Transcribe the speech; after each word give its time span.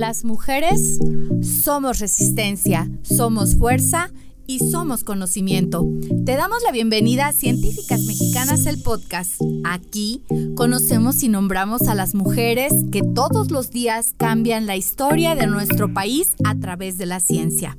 Las 0.00 0.24
mujeres 0.24 0.98
somos 1.42 1.98
resistencia, 1.98 2.90
somos 3.02 3.56
fuerza 3.56 4.10
y 4.46 4.58
somos 4.58 5.04
conocimiento. 5.04 5.86
Te 6.24 6.36
damos 6.36 6.62
la 6.62 6.72
bienvenida 6.72 7.26
a 7.26 7.34
Científicas 7.34 8.00
Mexicanas, 8.06 8.64
el 8.64 8.80
podcast. 8.80 9.42
Aquí 9.62 10.22
conocemos 10.56 11.22
y 11.22 11.28
nombramos 11.28 11.82
a 11.82 11.94
las 11.94 12.14
mujeres 12.14 12.72
que 12.90 13.02
todos 13.02 13.50
los 13.50 13.72
días 13.72 14.14
cambian 14.16 14.64
la 14.64 14.74
historia 14.74 15.34
de 15.34 15.46
nuestro 15.46 15.92
país 15.92 16.32
a 16.44 16.54
través 16.54 16.96
de 16.96 17.04
la 17.04 17.20
ciencia. 17.20 17.76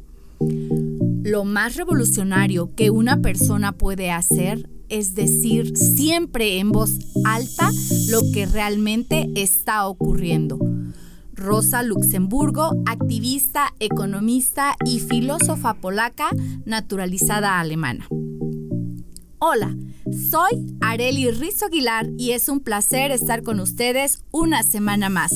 Lo 1.24 1.44
más 1.44 1.76
revolucionario 1.76 2.76
que 2.76 2.92
una 2.92 3.20
persona 3.24 3.72
puede 3.72 4.12
hacer 4.12 4.70
es 4.90 5.16
decir 5.16 5.76
siempre 5.76 6.60
en 6.60 6.72
voz 6.72 7.00
alta 7.26 7.72
lo 8.10 8.22
que 8.32 8.46
realmente 8.46 9.28
está 9.34 9.88
ocurriendo. 9.88 10.60
Rosa 11.42 11.82
Luxemburgo, 11.82 12.72
activista, 12.86 13.74
economista 13.80 14.76
y 14.86 15.00
filósofa 15.00 15.74
polaca 15.74 16.30
naturalizada 16.66 17.60
alemana. 17.60 18.08
Hola, 19.40 19.76
soy 20.30 20.78
Areli 20.82 21.32
Rizo 21.32 21.66
Aguilar 21.66 22.10
y 22.18 22.32
es 22.32 22.48
un 22.48 22.60
placer 22.60 23.10
estar 23.10 23.42
con 23.42 23.60
ustedes 23.60 24.24
una 24.30 24.62
semana 24.62 25.10
más. 25.10 25.32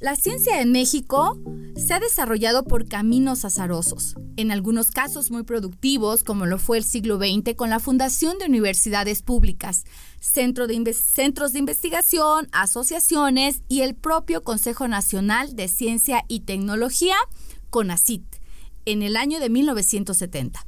La 0.00 0.14
ciencia 0.14 0.60
en 0.62 0.70
México 0.70 1.36
se 1.74 1.92
ha 1.92 1.98
desarrollado 1.98 2.64
por 2.64 2.86
caminos 2.86 3.44
azarosos, 3.44 4.14
en 4.36 4.52
algunos 4.52 4.92
casos 4.92 5.30
muy 5.30 5.42
productivos, 5.42 6.22
como 6.22 6.46
lo 6.46 6.58
fue 6.58 6.78
el 6.78 6.84
siglo 6.84 7.18
XX 7.18 7.56
con 7.56 7.70
la 7.70 7.80
fundación 7.80 8.38
de 8.38 8.46
universidades 8.46 9.22
públicas, 9.22 9.84
centros 10.20 10.68
de 10.68 11.58
investigación, 11.58 12.48
asociaciones 12.52 13.62
y 13.68 13.82
el 13.82 13.94
propio 13.94 14.42
Consejo 14.42 14.88
Nacional 14.88 15.56
de 15.56 15.68
Ciencia 15.68 16.24
y 16.28 16.40
Tecnología, 16.40 17.16
CONACIT, 17.70 18.24
en 18.84 19.02
el 19.02 19.16
año 19.16 19.40
de 19.40 19.50
1970. 19.50 20.66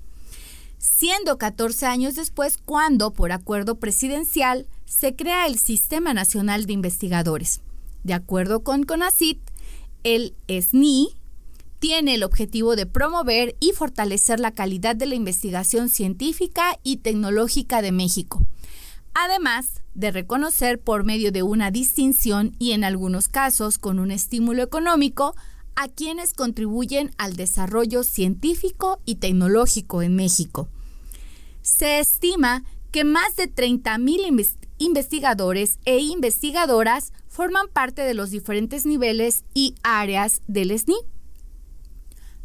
Siendo 0.79 1.39
14 1.39 1.87
años 1.87 2.15
después 2.15 2.59
cuando, 2.59 3.13
por 3.13 3.33
acuerdo 3.33 3.81
presidencial, 3.81 4.67
se 4.85 5.17
crea 5.17 5.47
el 5.47 5.59
Sistema 5.59 6.15
Nacional 6.15 6.67
de 6.67 6.73
Investigadores. 6.73 7.61
De 8.05 8.15
acuerdo 8.15 8.63
con 8.63 8.85
CONACIT, 8.85 9.41
el 10.05 10.35
SNI 10.49 11.09
tiene 11.79 12.15
el 12.15 12.23
objetivo 12.23 12.77
de 12.77 12.87
promover 12.87 13.57
y 13.61 13.73
fortalecer 13.73 14.41
la 14.41 14.53
calidad 14.53 14.97
de 14.97 15.07
la 15.07 15.15
investigación 15.15 15.89
científica 15.89 16.79
y 16.83 16.99
tecnológica 16.99 17.83
de 17.83 17.93
México, 17.93 18.45
además 19.15 19.83
de 19.95 20.11
reconocer 20.11 20.81
por 20.81 21.05
medio 21.05 21.33
de 21.33 21.43
una 21.43 21.71
distinción 21.71 22.55
y 22.59 22.73
en 22.73 22.85
algunos 22.85 23.29
casos 23.29 23.79
con 23.79 23.99
un 23.99 24.11
estímulo 24.11 24.63
económico 24.63 25.35
a 25.77 25.89
quienes 25.89 26.35
contribuyen 26.35 27.13
al 27.19 27.37
desarrollo 27.37 28.03
científico 28.03 29.01
y 29.05 29.17
tecnológico 29.17 30.03
en 30.03 30.17
México. 30.17 30.69
Se 31.63 32.01
estima 32.01 32.65
que 32.91 33.05
más 33.05 33.37
de 33.37 33.53
30.000 33.53 34.57
investigadores 34.79 35.79
e 35.85 35.99
investigadoras 35.99 37.13
forman 37.29 37.69
parte 37.69 38.03
de 38.03 38.15
los 38.15 38.31
diferentes 38.31 38.87
niveles 38.87 39.45
y 39.55 39.75
áreas 39.83 40.43
del 40.47 40.77
SNI. 40.77 40.97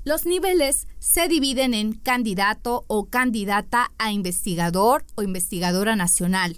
Los 0.06 0.26
niveles 0.26 0.88
se 1.00 1.28
dividen 1.28 1.74
en 1.74 1.94
candidato 1.94 2.84
o 2.88 3.06
candidata 3.06 3.92
a 3.98 4.12
investigador 4.12 5.06
o 5.16 5.24
investigadora 5.24 5.96
nacional, 5.96 6.58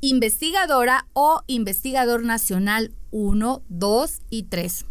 investigadora 0.00 1.06
o 1.14 1.42
investigador 1.46 2.24
nacional 2.24 2.92
1, 3.10 3.62
2 3.68 4.20
y 4.30 4.42
3. 4.44 4.84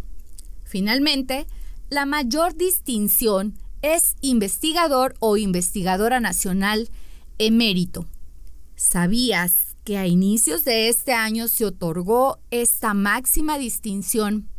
Finalmente, 0.64 1.46
la 1.90 2.06
mayor 2.06 2.56
distinción 2.56 3.58
es 3.82 4.16
investigador 4.22 5.16
o 5.20 5.38
investigadora 5.38 6.20
nacional 6.20 6.90
emérito. 7.38 8.08
¿Sabías 8.76 9.68
que 9.88 9.98
a 9.98 10.06
inicios 10.06 10.66
de 10.66 10.90
este 10.90 11.14
año 11.14 11.48
se 11.48 11.64
otorgó 11.64 12.40
esta 12.52 12.94
máxima 12.94 13.58
distinción 13.58 14.50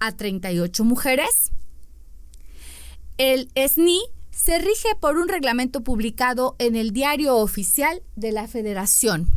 a 0.00 0.12
38 0.12 0.82
mujeres. 0.84 1.52
El 3.18 3.50
SNI 3.54 4.00
se 4.30 4.58
rige 4.58 4.94
por 4.98 5.18
un 5.18 5.28
reglamento 5.28 5.82
publicado 5.82 6.56
en 6.58 6.76
el 6.76 6.92
Diario 6.92 7.36
Oficial 7.36 8.02
de 8.16 8.32
la 8.32 8.48
Federación. 8.48 9.28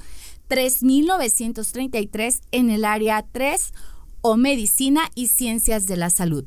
3.933 0.49 2.43
en 2.53 2.71
el 2.71 2.85
área 2.85 3.27
3 3.33 3.73
o 4.21 4.37
medicina 4.37 5.11
y 5.17 5.27
ciencias 5.27 5.87
de 5.87 5.97
la 5.97 6.09
salud. 6.09 6.45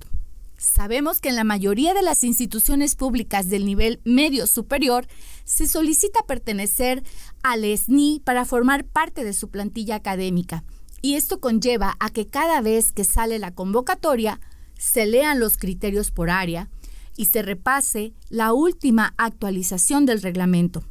Sabemos 0.56 1.20
que 1.20 1.28
en 1.28 1.36
la 1.36 1.44
mayoría 1.44 1.94
de 1.94 2.04
las 2.04 2.24
instituciones 2.24 2.96
públicas 2.96 3.50
del 3.50 3.66
nivel 3.66 4.00
medio 4.06 4.48
superior 4.48 5.06
se 5.44 5.68
solicita 5.68 6.22
pertenecer 6.26 7.04
al 7.42 7.66
SNI 7.66 8.22
para 8.24 8.46
formar 8.46 8.86
parte 8.86 9.26
de 9.26 9.34
su 9.34 9.50
plantilla 9.50 9.96
académica. 9.96 10.64
Y 11.04 11.16
esto 11.16 11.40
conlleva 11.40 11.96
a 12.00 12.10
que 12.10 12.28
cada 12.28 12.62
vez 12.62 12.92
que 12.92 13.04
sale 13.04 13.38
la 13.38 13.54
convocatoria 13.54 14.40
se 14.80 15.06
lean 15.06 15.40
los 15.40 15.58
criterios 15.58 16.10
por 16.10 16.32
área 16.32 16.70
y 17.16 17.26
se 17.26 17.44
repase 17.44 18.14
la 18.30 18.54
última 18.54 19.14
actualización 19.18 20.08
del 20.08 20.22
reglamento. 20.22 20.84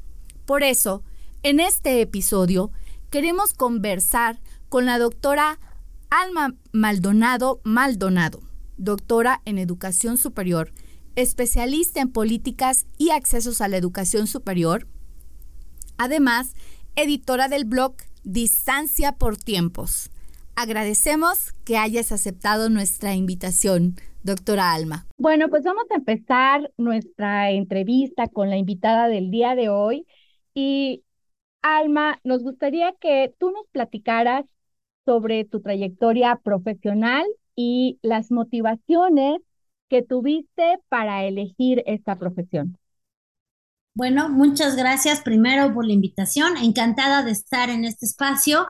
Por 0.47 0.63
eso, 0.63 1.03
en 1.43 1.59
este 1.59 2.01
episodio 2.03 2.71
queremos 3.11 3.55
conversar 3.55 4.41
con 4.69 4.85
la 4.85 4.99
doctora 4.99 5.59
Alma 6.11 6.55
Maldonado 6.73 7.61
Maldonado 7.65 8.53
doctora 8.77 9.43
en 9.45 9.59
educación 9.59 10.19
superior, 10.19 10.73
especialista 11.15 12.01
en 12.01 12.11
políticas 12.11 12.87
y 12.99 13.11
accesos 13.11 13.61
a 13.61 13.69
la 13.69 13.77
educación 13.77 14.27
superior. 14.27 14.89
Además, 15.99 16.55
editora 16.97 17.49
del 17.49 17.65
blog 17.65 17.95
Distancia 18.25 19.13
por 19.13 19.37
Tiempos. 19.37 20.11
Agradecemos 20.55 21.53
que 21.65 21.77
hayas 21.77 22.13
aceptado 22.13 22.71
nuestra 22.71 23.15
invitación, 23.15 23.97
doctora 24.23 24.73
Alma. 24.73 25.07
Bueno, 25.19 25.49
pues 25.49 25.65
vamos 25.65 25.85
a 25.91 25.97
empezar 25.97 26.71
nuestra 26.77 27.51
entrevista 27.51 28.29
con 28.29 28.49
la 28.49 28.59
invitada 28.59 29.09
del 29.09 29.31
día 29.33 29.57
de 29.57 29.71
hoy. 29.71 30.07
Y 30.55 31.03
Alma, 31.63 32.21
nos 32.23 32.45
gustaría 32.45 32.93
que 33.01 33.35
tú 33.39 33.51
nos 33.51 33.67
platicaras 33.73 34.45
sobre 35.05 35.45
tu 35.45 35.61
trayectoria 35.61 36.37
profesional 36.45 37.25
y 37.57 37.99
las 38.03 38.31
motivaciones 38.31 39.41
que 39.89 40.03
tuviste 40.03 40.79
para 40.89 41.25
elegir 41.25 41.83
esta 41.87 42.17
profesión. 42.17 42.79
Bueno, 43.95 44.31
muchas 44.31 44.75
gracias 44.77 45.21
primero 45.21 45.75
por 45.75 45.87
la 45.87 45.93
invitación. 45.93 46.57
Encantada 46.57 47.23
de 47.23 47.33
estar 47.33 47.69
en 47.69 47.85
este 47.85 48.07
espacio. 48.07 48.67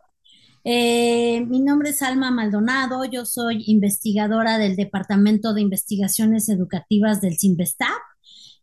Eh, 0.64 1.44
mi 1.46 1.60
nombre 1.60 1.90
es 1.90 2.02
Alma 2.02 2.30
Maldonado, 2.30 3.04
yo 3.04 3.24
soy 3.24 3.64
investigadora 3.66 4.58
del 4.58 4.76
Departamento 4.76 5.54
de 5.54 5.60
Investigaciones 5.60 6.48
Educativas 6.48 7.20
del 7.20 7.36
CIMBESTAP 7.36 7.88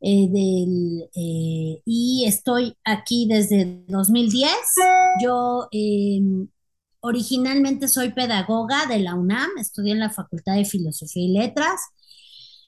eh, 0.01 0.29
eh, 1.15 1.81
y 1.85 2.25
estoy 2.25 2.75
aquí 2.85 3.27
desde 3.29 3.83
2010. 3.87 4.51
Yo 5.21 5.67
eh, 5.71 6.21
originalmente 7.01 7.87
soy 7.87 8.11
pedagoga 8.13 8.85
de 8.87 8.99
la 8.99 9.15
UNAM, 9.15 9.49
estudié 9.59 9.93
en 9.93 9.99
la 9.99 10.09
Facultad 10.09 10.55
de 10.55 10.65
Filosofía 10.65 11.23
y 11.23 11.33
Letras 11.33 11.81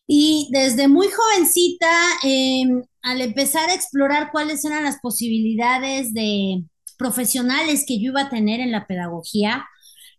y 0.07 0.49
desde 0.51 0.87
muy 0.89 1.07
jovencita, 1.09 1.89
eh, 2.23 2.65
al 3.01 3.21
empezar 3.21 3.69
a 3.69 3.74
explorar 3.74 4.31
cuáles 4.31 4.63
eran 4.65 4.83
las 4.83 5.00
posibilidades 5.00 6.13
de 6.13 6.63
profesionales 6.98 7.86
que 7.88 8.00
yo 8.00 8.12
iba 8.12 8.21
a 8.21 8.30
tener 8.30 8.59
en 8.59 8.71
la 8.71 8.86
pedagogía, 8.88 9.65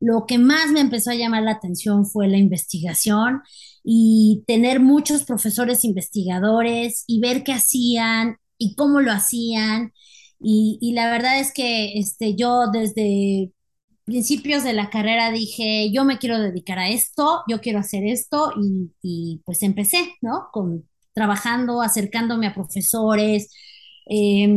lo 0.01 0.27
que 0.27 0.39
más 0.39 0.71
me 0.73 0.81
empezó 0.81 1.11
a 1.11 1.15
llamar 1.15 1.45
la 1.45 1.53
atención 1.53 2.07
fue 2.07 2.29
la 2.29 2.39
investigación 2.39 3.43
y 3.85 4.43
tener 4.49 4.81
muchos 4.81 5.25
profesores 5.25 5.85
investigadores 5.85 7.05
y 7.07 7.21
ver 7.21 7.45
qué 7.45 7.53
hacían 7.53 8.39
y 8.59 8.75
cómo 8.75 9.01
lo 9.01 9.13
hacían. 9.13 9.93
Y, 10.41 10.93
la 10.95 11.11
verdad 11.11 11.39
es 11.39 11.53
que 11.53 11.99
este, 11.99 12.35
yo 12.35 12.67
desde 12.73 13.53
principios 14.05 14.65
de 14.65 14.73
la 14.73 14.91
carrera 14.91 15.31
dije, 15.31 15.93
yo 15.93 16.05
me 16.05 16.19
quiero 16.19 16.41
dedicar 16.41 16.79
a 16.81 16.89
esto, 16.89 17.43
yo 17.49 17.61
quiero 17.61 17.79
hacer 17.79 18.05
esto 18.05 18.53
y, 18.61 18.91
y 19.03 19.43
pues 19.45 19.63
empecé, 19.63 20.15
¿no? 20.21 20.49
Con 20.53 20.89
trabajando, 21.15 21.83
acercándome 21.83 22.47
a 22.47 22.55
profesores, 22.55 23.51
eh, 24.07 24.49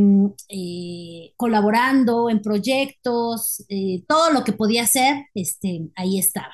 eh, 0.50 1.34
colaborando 1.38 2.30
en 2.30 2.42
proyectos, 2.42 3.64
eh, 3.70 4.04
todo 4.08 4.32
lo 4.32 4.44
que 4.44 4.54
podía 4.54 4.84
hacer, 4.84 5.26
este, 5.34 5.90
ahí 5.96 6.20
estaba. 6.20 6.54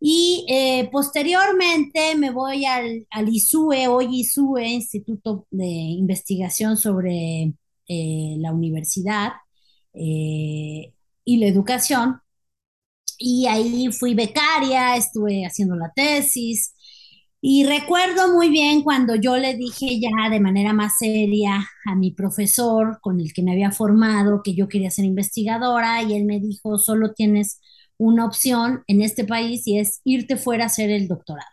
Y 0.00 0.46
eh, 0.48 0.88
posteriormente 0.90 2.14
me 2.16 2.30
voy 2.30 2.64
al, 2.64 3.06
ISUE, 3.28 3.86
hoy 3.88 4.20
ISUE, 4.20 4.66
Instituto 4.68 5.46
de 5.50 5.66
Investigación 5.66 6.76
sobre 6.76 7.52
la 7.88 8.52
Universidad 8.52 9.32
y 9.92 11.36
la 11.38 11.46
Educación. 11.46 12.20
Y 13.18 13.46
ahí 13.46 13.90
fui 13.92 14.14
becaria, 14.14 14.96
estuve 14.96 15.44
haciendo 15.44 15.76
la 15.76 15.92
tesis. 15.94 16.74
Y 17.42 17.64
recuerdo 17.64 18.34
muy 18.34 18.50
bien 18.50 18.82
cuando 18.82 19.14
yo 19.14 19.36
le 19.38 19.54
dije 19.54 19.98
ya 19.98 20.28
de 20.28 20.40
manera 20.40 20.74
más 20.74 20.98
seria 20.98 21.66
a 21.86 21.94
mi 21.94 22.10
profesor 22.12 22.98
con 23.00 23.18
el 23.20 23.32
que 23.32 23.42
me 23.42 23.52
había 23.52 23.70
formado 23.72 24.42
que 24.44 24.54
yo 24.54 24.68
quería 24.68 24.90
ser 24.90 25.06
investigadora 25.06 26.02
y 26.02 26.14
él 26.14 26.26
me 26.26 26.38
dijo, 26.38 26.78
solo 26.78 27.14
tienes 27.14 27.60
una 27.96 28.26
opción 28.26 28.82
en 28.88 29.00
este 29.02 29.24
país 29.24 29.66
y 29.66 29.78
es 29.78 30.00
irte 30.04 30.36
fuera 30.36 30.64
a 30.64 30.66
hacer 30.66 30.90
el 30.90 31.08
doctorado. 31.08 31.48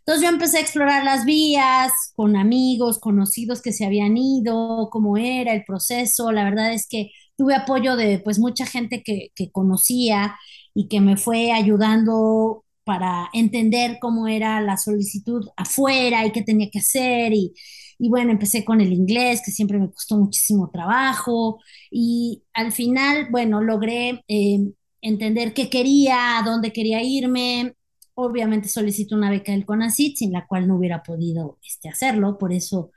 Entonces 0.00 0.22
yo 0.24 0.30
empecé 0.30 0.58
a 0.58 0.60
explorar 0.60 1.04
las 1.04 1.24
vías 1.24 1.92
con 2.14 2.36
amigos, 2.36 2.98
conocidos 3.00 3.62
que 3.62 3.72
se 3.72 3.86
habían 3.86 4.16
ido, 4.18 4.88
cómo 4.92 5.16
era 5.16 5.54
el 5.54 5.64
proceso. 5.64 6.30
La 6.32 6.44
verdad 6.44 6.72
es 6.74 6.88
que 6.88 7.10
tuve 7.36 7.54
apoyo 7.54 7.96
de 7.96 8.20
pues 8.20 8.38
mucha 8.38 8.66
gente 8.66 9.02
que, 9.02 9.30
que 9.34 9.50
conocía 9.50 10.36
y 10.74 10.88
que 10.88 11.00
me 11.00 11.16
fue 11.16 11.52
ayudando 11.52 12.65
para 12.86 13.28
entender 13.32 13.98
cómo 14.00 14.28
era 14.28 14.60
la 14.60 14.76
solicitud 14.76 15.44
afuera 15.56 16.24
y 16.24 16.30
qué 16.30 16.42
tenía 16.42 16.70
que 16.70 16.78
hacer. 16.78 17.32
Y, 17.34 17.52
y 17.98 18.08
bueno, 18.08 18.30
empecé 18.30 18.64
con 18.64 18.80
el 18.80 18.92
inglés, 18.92 19.42
que 19.44 19.50
siempre 19.50 19.78
me 19.80 19.90
costó 19.90 20.16
muchísimo 20.16 20.70
trabajo. 20.72 21.58
Y 21.90 22.44
al 22.54 22.70
final, 22.72 23.26
bueno, 23.32 23.60
logré 23.60 24.22
eh, 24.28 24.60
entender 25.02 25.52
qué 25.52 25.68
quería, 25.68 26.38
a 26.38 26.42
dónde 26.44 26.72
quería 26.72 27.02
irme. 27.02 27.74
Obviamente 28.14 28.68
solicito 28.68 29.16
una 29.16 29.30
beca 29.30 29.50
del 29.52 29.66
CONACYT, 29.66 30.16
sin 30.16 30.32
la 30.32 30.46
cual 30.46 30.68
no 30.68 30.76
hubiera 30.76 31.02
podido 31.02 31.58
este, 31.66 31.88
hacerlo, 31.88 32.38
por 32.38 32.52
eso, 32.52 32.92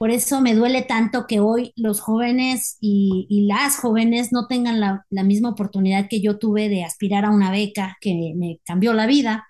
por 0.00 0.10
eso 0.10 0.40
me 0.40 0.54
duele 0.54 0.80
tanto 0.80 1.26
que 1.26 1.40
hoy 1.40 1.74
los 1.76 2.00
jóvenes 2.00 2.78
y, 2.80 3.44
las 3.46 3.76
jóvenes 3.76 4.32
no 4.32 4.46
tengan 4.46 4.80
la, 4.80 5.04
misma 5.24 5.50
oportunidad 5.50 6.08
que 6.08 6.22
yo 6.22 6.38
tuve 6.38 6.70
de 6.70 6.84
aspirar 6.84 7.26
a 7.26 7.30
una 7.30 7.50
beca 7.50 7.98
que 8.00 8.32
me 8.34 8.60
cambió 8.64 8.94
la 8.94 9.06
vida. 9.06 9.46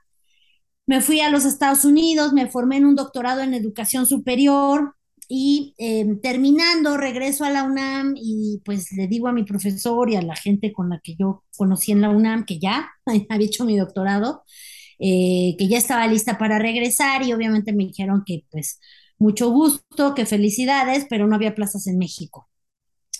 Me 0.86 1.00
fui 1.02 1.20
a 1.20 1.30
los 1.30 1.44
Estados 1.44 1.84
Unidos, 1.84 2.32
me 2.32 2.48
formé 2.48 2.78
en 2.78 2.86
un 2.86 2.96
doctorado 2.96 3.42
en 3.42 3.54
educación 3.54 4.06
superior, 4.06 4.96
y 5.28 5.74
eh, 5.78 6.16
terminando 6.20 6.96
regreso 6.96 7.44
a 7.44 7.50
la 7.50 7.62
UNAM 7.62 8.14
y 8.16 8.60
pues 8.64 8.90
le 8.90 9.06
digo 9.06 9.28
a 9.28 9.32
mi 9.32 9.44
profesor 9.44 10.10
y 10.10 10.16
a 10.16 10.22
la 10.22 10.34
gente 10.34 10.72
con 10.72 10.88
la 10.88 10.98
que 10.98 11.14
yo 11.14 11.44
conocí 11.56 11.92
en 11.92 12.00
la 12.00 12.10
UNAM 12.10 12.44
que 12.44 12.58
ya 12.58 12.90
había 13.28 13.46
hecho 13.46 13.64
mi 13.64 13.78
doctorado, 13.78 14.42
eh, 14.98 15.54
que 15.56 15.68
ya 15.68 15.78
estaba 15.78 16.08
lista 16.08 16.38
para 16.38 16.58
regresar 16.58 17.22
y 17.22 17.32
obviamente 17.32 17.72
me 17.72 17.86
dijeron 17.86 18.24
que 18.26 18.44
pues 18.50 18.80
mucho 19.20 19.50
gusto, 19.50 20.14
que 20.14 20.26
felicidades, 20.26 21.06
pero 21.08 21.28
no 21.28 21.36
había 21.36 21.54
plazas 21.54 21.86
en 21.86 21.98
México. 21.98 22.48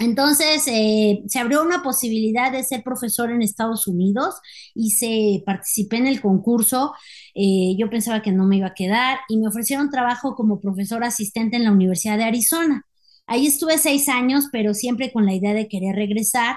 Entonces 0.01 0.67
eh, 0.67 1.23
se 1.29 1.39
abrió 1.39 1.63
una 1.63 1.83
posibilidad 1.83 2.51
de 2.51 2.65
ser 2.65 2.83
profesor 2.83 3.31
en 3.31 3.43
Estados 3.43 3.87
Unidos 3.87 4.37
y 4.75 4.93
se 4.93 5.43
participé 5.45 5.99
en 5.99 6.07
el 6.07 6.23
concurso. 6.23 6.95
Eh, 7.35 7.77
yo 7.79 7.91
pensaba 7.91 8.23
que 8.23 8.33
no 8.33 8.47
me 8.47 8.57
iba 8.57 8.69
a 8.69 8.75
quedar 8.75 9.19
y 9.29 9.37
me 9.37 9.49
ofrecieron 9.49 9.91
trabajo 9.91 10.35
como 10.35 10.59
profesor 10.59 11.05
asistente 11.05 11.57
en 11.59 11.65
la 11.65 11.73
Universidad 11.73 12.17
de 12.17 12.25
Arizona. 12.25 12.87
Ahí 13.27 13.47
estuve 13.47 13.77
seis 13.79 14.09
años, 14.09 14.47
pero 14.51 14.73
siempre 14.73 15.13
con 15.13 15.27
la 15.27 15.35
idea 15.35 15.53
de 15.53 15.69
querer 15.69 15.95
regresar. 15.97 16.57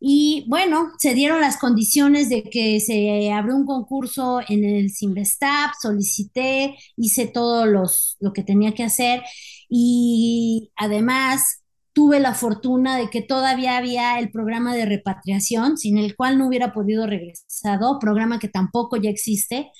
Y 0.00 0.44
bueno, 0.48 0.92
se 0.98 1.14
dieron 1.14 1.40
las 1.40 1.56
condiciones 1.56 2.28
de 2.28 2.44
que 2.44 2.80
se 2.80 3.32
abrió 3.32 3.56
un 3.56 3.66
concurso 3.66 4.40
en 4.48 4.64
el 4.64 4.90
Simvestab, 4.90 5.70
solicité, 5.80 6.76
hice 6.96 7.26
todo 7.26 7.66
los, 7.66 8.16
lo 8.20 8.32
que 8.32 8.44
tenía 8.44 8.74
que 8.74 8.84
hacer 8.84 9.22
y 9.68 10.70
además 10.76 11.62
tuve 11.92 12.20
la 12.20 12.32
fortuna 12.34 12.96
de 12.96 13.10
que 13.10 13.22
todavía 13.22 13.76
había 13.76 14.20
el 14.20 14.30
programa 14.30 14.72
de 14.74 14.86
repatriación, 14.86 15.76
sin 15.76 15.98
el 15.98 16.14
cual 16.14 16.38
no 16.38 16.46
hubiera 16.46 16.72
podido 16.72 17.06
regresado, 17.08 17.98
programa 17.98 18.38
que 18.38 18.48
tampoco 18.48 18.96
ya 18.96 19.10
existe. 19.10 19.72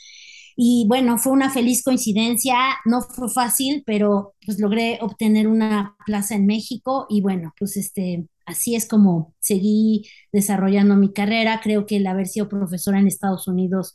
Y 0.61 0.87
bueno, 0.89 1.19
fue 1.19 1.33
una 1.33 1.51
feliz 1.51 1.85
coincidencia, 1.85 2.57
no 2.85 3.01
fue 3.03 3.31
fácil, 3.31 3.85
pero 3.87 4.35
pues 4.45 4.59
logré 4.59 4.99
obtener 5.01 5.47
una 5.47 5.95
plaza 6.05 6.35
en 6.35 6.47
México 6.47 7.07
y 7.09 7.21
bueno, 7.21 7.55
pues 7.57 7.77
este, 7.77 8.27
así 8.45 8.75
es 8.75 8.89
como 8.89 9.37
seguí 9.39 10.09
desarrollando 10.33 10.97
mi 10.97 11.13
carrera. 11.13 11.61
Creo 11.63 11.87
que 11.87 11.99
el 11.99 12.07
haber 12.09 12.27
sido 12.27 12.49
profesora 12.49 12.99
en 12.99 13.07
Estados 13.07 13.47
Unidos 13.47 13.93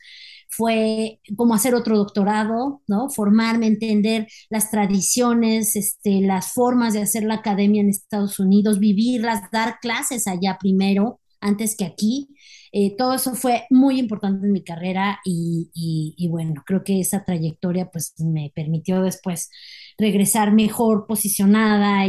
fue 0.48 1.20
como 1.36 1.53
hacer 1.53 1.75
otro 1.75 1.98
doctorado, 1.98 2.82
¿no? 2.88 3.10
Formarme, 3.10 3.67
entender 3.67 4.27
las 4.50 4.72
tradiciones, 4.72 5.75
este, 5.75 6.22
las 6.22 6.53
formas 6.53 6.93
de 6.93 7.01
hacer 7.01 7.24
la 7.25 7.36
academia 7.36 7.82
en 7.82 7.89
Estados 7.89 8.39
Unidos, 8.39 8.79
vivirlas, 8.79 9.51
dar 9.51 9.79
clases 9.82 10.27
allá 10.27 10.58
primero, 10.62 11.20
antes 11.41 11.75
que 11.75 11.84
aquí. 11.84 12.29
Eh, 12.75 12.96
todo 12.98 13.13
eso 13.13 13.36
fue 13.36 13.65
muy 13.70 14.00
importante 14.00 14.48
en 14.48 14.51
mi 14.53 14.63
carrera 14.63 15.20
y, 15.25 16.27
bueno, 16.32 16.63
creo 16.65 16.84
que 16.84 17.00
esa 17.00 17.24
trayectoria 17.24 17.92
pues 17.92 18.15
me 18.20 18.51
permitió 18.56 19.01
después 19.03 19.51
regresar 20.00 20.51
mejor 20.53 21.06
posicionada 21.08 22.06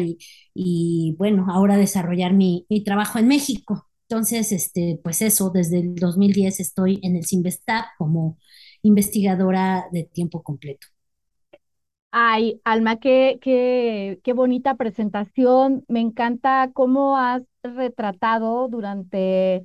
y, 0.54 1.14
bueno, 1.18 1.46
ahora 1.50 1.76
desarrollar 1.76 2.32
mi, 2.32 2.66
mi 2.70 2.82
trabajo 2.84 3.18
en 3.18 3.28
México. 3.28 3.86
Entonces, 4.08 4.52
este, 4.52 5.00
pues 5.04 5.22
eso, 5.22 5.50
desde 5.50 5.80
el 5.80 5.94
2010 5.96 6.60
estoy 6.60 6.98
en 7.02 7.16
el 7.16 7.24
Simvestab 7.26 7.84
como 7.98 8.38
investigadora 8.82 9.86
de 9.92 10.04
tiempo 10.04 10.42
completo. 10.42 10.86
Ay, 12.16 12.60
Alma, 12.64 12.98
qué, 12.98 13.38
qué, 13.42 14.20
qué 14.22 14.32
bonita 14.32 14.76
presentación. 14.76 15.84
Me 15.88 16.00
encanta 16.00 16.70
cómo 16.72 17.16
has 17.18 17.42
retratado 17.64 18.68
durante 18.68 19.64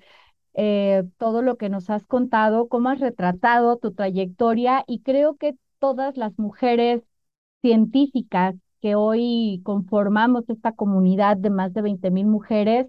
eh, 0.53 1.03
todo 1.17 1.41
lo 1.41 1.57
que 1.57 1.69
nos 1.69 1.89
has 1.89 2.05
contado, 2.05 2.67
cómo 2.67 2.89
has 2.89 2.99
retratado 2.99 3.77
tu 3.77 3.93
trayectoria 3.93 4.83
y 4.87 5.01
creo 5.01 5.37
que 5.37 5.55
todas 5.79 6.17
las 6.17 6.37
mujeres 6.39 7.03
científicas 7.61 8.55
que 8.81 8.95
hoy 8.95 9.61
conformamos 9.63 10.49
esta 10.49 10.71
comunidad 10.73 11.37
de 11.37 11.49
más 11.49 11.73
de 11.73 11.81
20 11.81 12.11
mil 12.11 12.27
mujeres, 12.27 12.87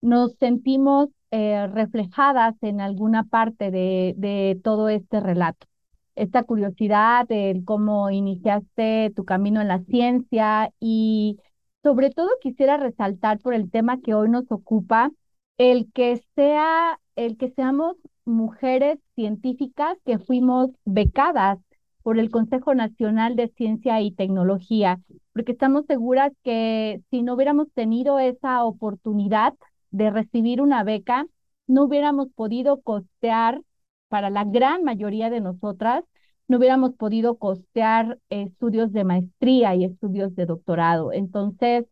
nos 0.00 0.34
sentimos 0.36 1.08
eh, 1.30 1.66
reflejadas 1.68 2.54
en 2.62 2.80
alguna 2.80 3.24
parte 3.24 3.70
de, 3.70 4.14
de 4.16 4.60
todo 4.62 4.88
este 4.88 5.20
relato. 5.20 5.66
Esta 6.14 6.44
curiosidad 6.44 7.26
de 7.28 7.60
cómo 7.66 8.10
iniciaste 8.10 9.12
tu 9.14 9.24
camino 9.24 9.60
en 9.60 9.68
la 9.68 9.80
ciencia 9.80 10.72
y 10.80 11.38
sobre 11.82 12.10
todo 12.10 12.28
quisiera 12.40 12.78
resaltar 12.78 13.38
por 13.40 13.54
el 13.54 13.70
tema 13.70 14.00
que 14.00 14.14
hoy 14.14 14.28
nos 14.30 14.50
ocupa, 14.50 15.10
el 15.58 15.90
que 15.92 16.22
sea, 16.34 17.00
el 17.16 17.36
que 17.36 17.50
seamos 17.50 17.96
mujeres 18.24 18.98
científicas 19.14 19.96
que 20.04 20.18
fuimos 20.18 20.70
becadas 20.84 21.58
por 22.02 22.18
el 22.18 22.30
Consejo 22.30 22.74
Nacional 22.74 23.36
de 23.36 23.48
Ciencia 23.48 24.00
y 24.00 24.12
Tecnología. 24.12 25.00
porque 25.32 25.52
estamos 25.52 25.84
seguras 25.86 26.32
que 26.44 27.02
si 27.10 27.22
no 27.22 27.34
hubiéramos 27.34 27.68
tenido 27.74 28.18
esa 28.18 28.64
oportunidad 28.64 29.54
de 29.90 30.10
recibir 30.10 30.60
una 30.62 30.82
beca, 30.84 31.26
no 31.66 31.84
hubiéramos 31.84 32.28
podido 32.34 32.80
costear 32.82 33.60
para 34.08 34.30
la 34.30 34.44
gran 34.44 34.82
mayoría 34.84 35.30
de 35.30 35.40
nosotras, 35.40 36.04
no 36.48 36.58
hubiéramos 36.58 36.94
podido 36.94 37.36
costear 37.38 38.18
estudios 38.30 38.92
de 38.92 39.04
maestría 39.04 39.74
y 39.74 39.84
estudios 39.84 40.34
de 40.36 40.46
doctorado. 40.46 41.12
Entonces, 41.12 41.84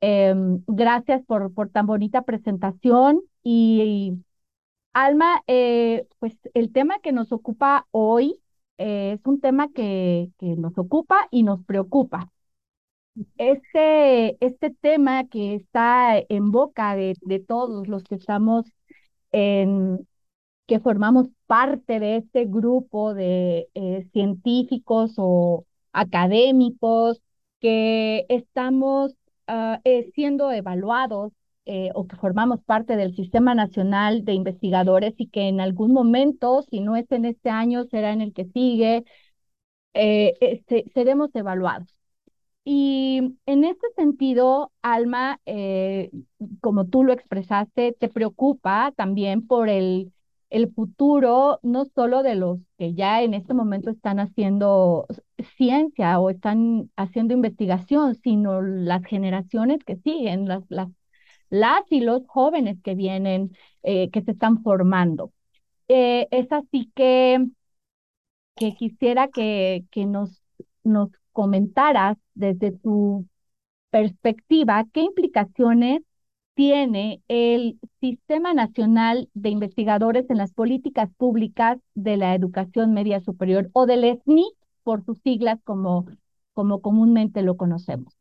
em, 0.00 0.62
gracias 0.66 1.22
por, 1.26 1.52
por 1.54 1.70
tan 1.70 1.86
bonita 1.86 2.22
presentación 2.22 3.22
y, 3.42 4.14
Alma, 4.92 5.42
eh, 5.46 6.06
pues 6.18 6.34
el 6.54 6.72
tema 6.72 7.00
que 7.00 7.12
nos 7.12 7.32
ocupa 7.32 7.86
hoy 7.92 8.40
eh, 8.78 9.12
es 9.14 9.26
un 9.26 9.40
tema 9.40 9.68
que, 9.72 10.30
que 10.38 10.56
nos 10.56 10.78
ocupa 10.78 11.28
y 11.30 11.42
nos 11.44 11.64
preocupa. 11.64 12.30
Este, 13.36 14.44
este 14.44 14.70
tema 14.70 15.26
que 15.28 15.54
está 15.56 16.18
en 16.28 16.52
boca 16.52 16.94
de, 16.94 17.14
de 17.22 17.40
todos 17.40 17.88
los 17.88 18.04
que 18.04 18.14
estamos 18.16 18.66
en, 19.32 20.06
que 20.66 20.80
formamos 20.80 21.28
parte 21.46 22.00
de 22.00 22.18
este 22.18 22.46
grupo 22.46 23.14
de 23.14 23.68
eh, 23.74 24.08
científicos 24.12 25.14
o 25.18 25.66
académicos 25.92 27.22
que 27.60 28.26
estamos 28.28 29.14
ah, 29.48 29.80
eh, 29.84 30.10
siendo 30.14 30.52
evaluados 30.52 31.32
eh, 31.66 31.90
o 31.94 32.06
que 32.06 32.16
formamos 32.16 32.62
parte 32.64 32.96
del 32.96 33.14
Sistema 33.14 33.54
Nacional 33.54 34.24
de 34.24 34.34
Investigadores 34.34 35.14
y 35.18 35.28
que 35.28 35.48
en 35.48 35.60
algún 35.60 35.92
momento, 35.92 36.62
si 36.70 36.80
no 36.80 36.96
es 36.96 37.10
en 37.12 37.24
este 37.26 37.50
año, 37.50 37.84
será 37.84 38.12
en 38.12 38.20
el 38.22 38.32
que 38.32 38.46
sigue, 38.46 39.04
este, 39.94 40.84
seremos 40.94 41.34
evaluados. 41.34 41.98
Y 42.64 43.38
en 43.46 43.64
este 43.64 43.86
sentido, 43.96 44.72
Alma, 44.82 45.40
eh, 45.46 46.10
como 46.60 46.86
tú 46.86 47.02
lo 47.02 47.14
expresaste, 47.14 47.96
te 47.98 48.10
preocupa 48.10 48.92
también 48.94 49.46
por 49.46 49.70
el, 49.70 50.12
el 50.50 50.72
futuro, 50.72 51.60
no 51.62 51.84
solo 51.86 52.22
de 52.22 52.34
los 52.34 52.58
que 52.78 52.94
ya 52.94 53.22
en 53.22 53.34
este 53.34 53.54
momento 53.54 53.90
están 53.90 54.18
haciendo 54.20 55.06
ciencia 55.56 56.18
o 56.20 56.30
están 56.30 56.90
haciendo 56.96 57.34
investigación, 57.34 58.14
sino 58.16 58.62
las 58.62 59.04
generaciones 59.04 59.84
que 59.84 59.96
siguen, 59.96 60.48
las, 60.48 60.64
las, 60.70 60.88
las 61.50 61.82
y 61.90 62.00
los 62.00 62.26
jóvenes 62.28 62.78
que 62.82 62.94
vienen, 62.94 63.52
eh, 63.82 64.10
que 64.10 64.22
se 64.22 64.32
están 64.32 64.62
formando. 64.62 65.32
Eh, 65.88 66.28
es 66.30 66.52
así 66.52 66.92
que, 66.96 67.46
que 68.56 68.74
quisiera 68.74 69.28
que, 69.28 69.84
que 69.90 70.04
nos, 70.06 70.42
nos 70.84 71.10
comentaras 71.32 72.16
desde 72.34 72.72
tu 72.72 73.26
perspectiva 73.90 74.86
qué 74.92 75.02
implicaciones 75.02 76.02
tiene 76.58 77.22
el 77.28 77.78
Sistema 78.00 78.52
Nacional 78.52 79.30
de 79.32 79.50
Investigadores 79.50 80.28
en 80.28 80.38
las 80.38 80.52
Políticas 80.52 81.08
Públicas 81.16 81.78
de 81.94 82.16
la 82.16 82.34
Educación 82.34 82.92
Media 82.94 83.20
Superior 83.20 83.70
o 83.74 83.86
del 83.86 84.02
SNI 84.02 84.44
por 84.82 85.04
sus 85.04 85.20
siglas 85.20 85.60
como, 85.62 86.06
como 86.54 86.82
comúnmente 86.82 87.42
lo 87.42 87.56
conocemos. 87.56 88.17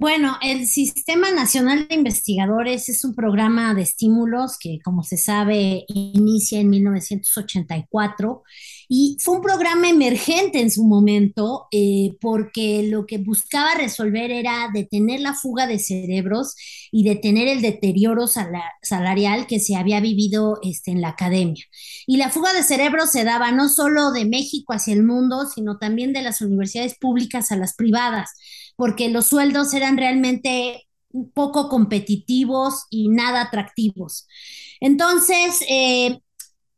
Bueno, 0.00 0.36
el 0.42 0.68
Sistema 0.68 1.32
Nacional 1.32 1.88
de 1.88 1.96
Investigadores 1.96 2.88
es 2.88 3.04
un 3.04 3.16
programa 3.16 3.74
de 3.74 3.82
estímulos 3.82 4.56
que, 4.56 4.78
como 4.84 5.02
se 5.02 5.16
sabe, 5.16 5.86
inicia 5.88 6.60
en 6.60 6.70
1984 6.70 8.44
y 8.88 9.16
fue 9.18 9.34
un 9.34 9.42
programa 9.42 9.88
emergente 9.88 10.60
en 10.60 10.70
su 10.70 10.84
momento 10.84 11.66
eh, 11.72 12.16
porque 12.20 12.84
lo 12.88 13.06
que 13.06 13.18
buscaba 13.18 13.74
resolver 13.74 14.30
era 14.30 14.70
detener 14.72 15.18
la 15.18 15.34
fuga 15.34 15.66
de 15.66 15.80
cerebros 15.80 16.54
y 16.92 17.02
detener 17.02 17.48
el 17.48 17.60
deterioro 17.60 18.28
salarial 18.28 19.48
que 19.48 19.58
se 19.58 19.74
había 19.74 19.98
vivido 19.98 20.60
este, 20.62 20.92
en 20.92 21.00
la 21.00 21.08
academia. 21.08 21.64
Y 22.06 22.18
la 22.18 22.30
fuga 22.30 22.52
de 22.52 22.62
cerebros 22.62 23.10
se 23.10 23.24
daba 23.24 23.50
no 23.50 23.68
solo 23.68 24.12
de 24.12 24.26
México 24.26 24.74
hacia 24.74 24.94
el 24.94 25.02
mundo, 25.02 25.46
sino 25.52 25.76
también 25.78 26.12
de 26.12 26.22
las 26.22 26.40
universidades 26.40 26.96
públicas 26.96 27.50
a 27.50 27.56
las 27.56 27.74
privadas 27.74 28.30
porque 28.78 29.08
los 29.08 29.26
sueldos 29.26 29.74
eran 29.74 29.96
realmente 29.96 30.86
poco 31.34 31.68
competitivos 31.68 32.86
y 32.90 33.08
nada 33.08 33.42
atractivos. 33.42 34.28
Entonces, 34.78 35.62
eh, 35.68 36.20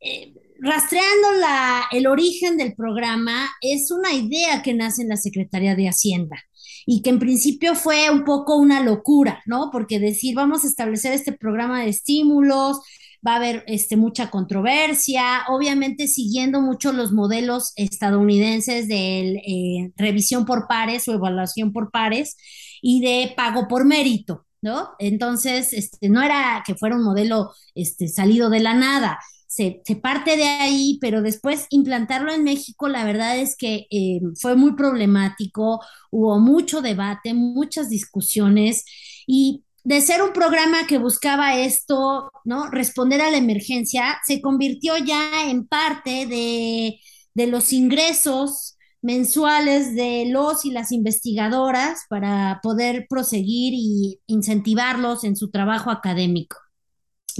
eh, 0.00 0.33
rastreando 0.61 1.33
la, 1.38 1.85
el 1.92 2.07
origen 2.07 2.57
del 2.57 2.75
programa, 2.75 3.50
es 3.61 3.90
una 3.90 4.14
idea 4.14 4.62
que 4.62 4.73
nace 4.73 5.02
en 5.02 5.11
la 5.11 5.19
Secretaría 5.19 5.76
de 5.76 5.88
Hacienda 5.88 6.42
y 6.87 7.02
que 7.02 7.11
en 7.11 7.19
principio 7.19 7.75
fue 7.75 8.09
un 8.09 8.25
poco 8.25 8.57
una 8.57 8.83
locura, 8.83 9.42
¿no? 9.45 9.69
Porque 9.71 9.99
decir, 9.99 10.35
vamos 10.35 10.64
a 10.64 10.69
establecer 10.69 11.12
este 11.12 11.33
programa 11.33 11.83
de 11.83 11.90
estímulos, 11.90 12.78
va 13.26 13.34
a 13.34 13.36
haber 13.36 13.64
este, 13.66 13.96
mucha 13.96 14.30
controversia, 14.30 15.44
obviamente 15.48 16.08
siguiendo 16.08 16.60
mucho 16.60 16.92
los 16.92 17.12
modelos 17.12 17.72
estadounidenses 17.76 18.88
de 18.88 19.36
eh, 19.36 19.92
revisión 19.96 20.46
por 20.46 20.66
pares 20.66 21.06
o 21.08 21.12
evaluación 21.14 21.72
por 21.72 21.90
pares 21.90 22.36
y 22.82 23.00
de 23.00 23.34
pago 23.36 23.68
por 23.68 23.84
mérito, 23.84 24.46
¿no? 24.62 24.90
Entonces, 24.98 25.72
este, 25.72 26.08
no 26.08 26.22
era 26.22 26.62
que 26.66 26.74
fuera 26.74 26.96
un 26.96 27.04
modelo 27.04 27.52
este, 27.74 28.08
salido 28.08 28.50
de 28.50 28.60
la 28.60 28.74
nada. 28.74 29.18
Se, 29.46 29.82
parte 30.00 30.36
de 30.36 30.44
ahí, 30.44 30.98
pero 31.00 31.22
después 31.22 31.66
implantarlo 31.70 32.32
en 32.32 32.44
México, 32.44 32.88
la 32.88 33.04
verdad 33.04 33.36
es 33.36 33.56
que 33.56 33.86
eh, 33.90 34.20
fue 34.40 34.56
muy 34.56 34.74
problemático, 34.76 35.80
hubo 36.10 36.38
mucho 36.38 36.80
debate, 36.82 37.34
muchas 37.34 37.90
discusiones 37.90 38.84
y 39.26 39.64
de 39.84 40.00
ser 40.00 40.22
un 40.22 40.32
programa 40.32 40.87
que 40.87 40.99
buscaba 40.99 41.56
esto, 41.56 42.30
¿no? 42.44 42.70
Responder 42.70 43.20
a 43.20 43.30
la 43.30 43.38
emergencia, 43.38 44.20
se 44.26 44.40
convirtió 44.40 44.96
ya 44.99 45.49
en 45.49 45.66
parte 45.66 46.26
de, 46.26 47.00
de 47.34 47.46
los 47.46 47.72
ingresos 47.72 48.76
mensuales 49.02 49.94
de 49.94 50.26
los 50.28 50.64
y 50.64 50.70
las 50.70 50.92
investigadoras 50.92 52.04
para 52.08 52.60
poder 52.62 53.06
proseguir 53.08 53.72
y 53.75 54.20
incentivarlos 54.26 55.25
en 55.25 55.37
su 55.37 55.50
trabajo 55.50 55.90
académico 55.90 56.56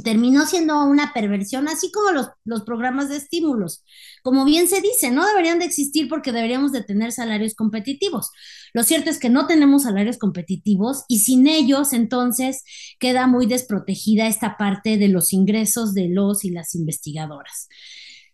terminó 0.05 0.47
siendo 0.47 0.85
una 0.85 1.13
perversión, 1.13 1.69
así 1.69 1.91
como 1.91 2.11
los, 2.13 2.29
los, 2.45 2.63
programas 2.63 3.09
de 3.09 3.17
estímulos. 3.17 3.85
Como 4.23 4.45
bien 4.45 4.69
se 4.69 4.81
dice, 4.81 5.11
no 5.11 5.27
deberían 5.27 5.59
de 5.59 5.65
existir 5.65 6.09
porque 6.09 6.33
deberíamos 6.33 6.73
de 6.73 6.83
tener 6.83 7.13
salarios 7.13 7.55
competitivos. 7.55 8.31
Lo 8.73 8.83
cierto 8.83 9.11
es 9.11 9.19
que 9.19 9.31
no 9.31 9.47
tenemos 9.47 9.85
salarios 9.85 10.19
competitivos 10.19 11.05
y 11.09 11.21
sin 11.21 11.47
ellos 11.47 11.93
entonces 11.93 12.63
queda 12.99 13.27
muy 13.27 13.47
desprotegida 13.47 14.27
esta 14.27 14.57
parte 14.57 14.97
de 14.99 15.09
los 15.09 15.33
ingresos 15.33 15.95
de 15.95 16.09
los 16.09 16.45
y 16.45 16.51
las 16.51 16.75
investigadoras. 16.75 17.69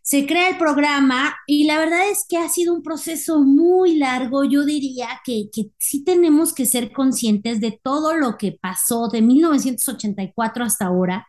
Se 0.07 0.25
crea 0.25 0.51
el 0.51 0.57
programa 0.57 1.35
y 1.49 1.65
la 1.65 1.81
verdad 1.81 2.09
es 2.09 2.25
que 2.29 2.39
ha 2.39 2.49
sido 2.49 2.73
un 2.73 2.85
proceso 2.85 3.41
muy 3.41 3.97
largo. 3.99 4.45
Yo 4.45 4.65
diría 4.65 5.09
que, 5.25 5.49
que 5.53 5.71
sí 5.79 6.05
tenemos 6.05 6.55
que 6.55 6.65
ser 6.65 6.93
conscientes 6.93 7.61
de 7.61 7.81
todo 7.83 8.15
lo 8.15 8.39
que 8.39 8.53
pasó 8.53 9.09
de 9.09 9.21
1984 9.21 10.65
hasta 10.65 10.87
ahora 10.87 11.27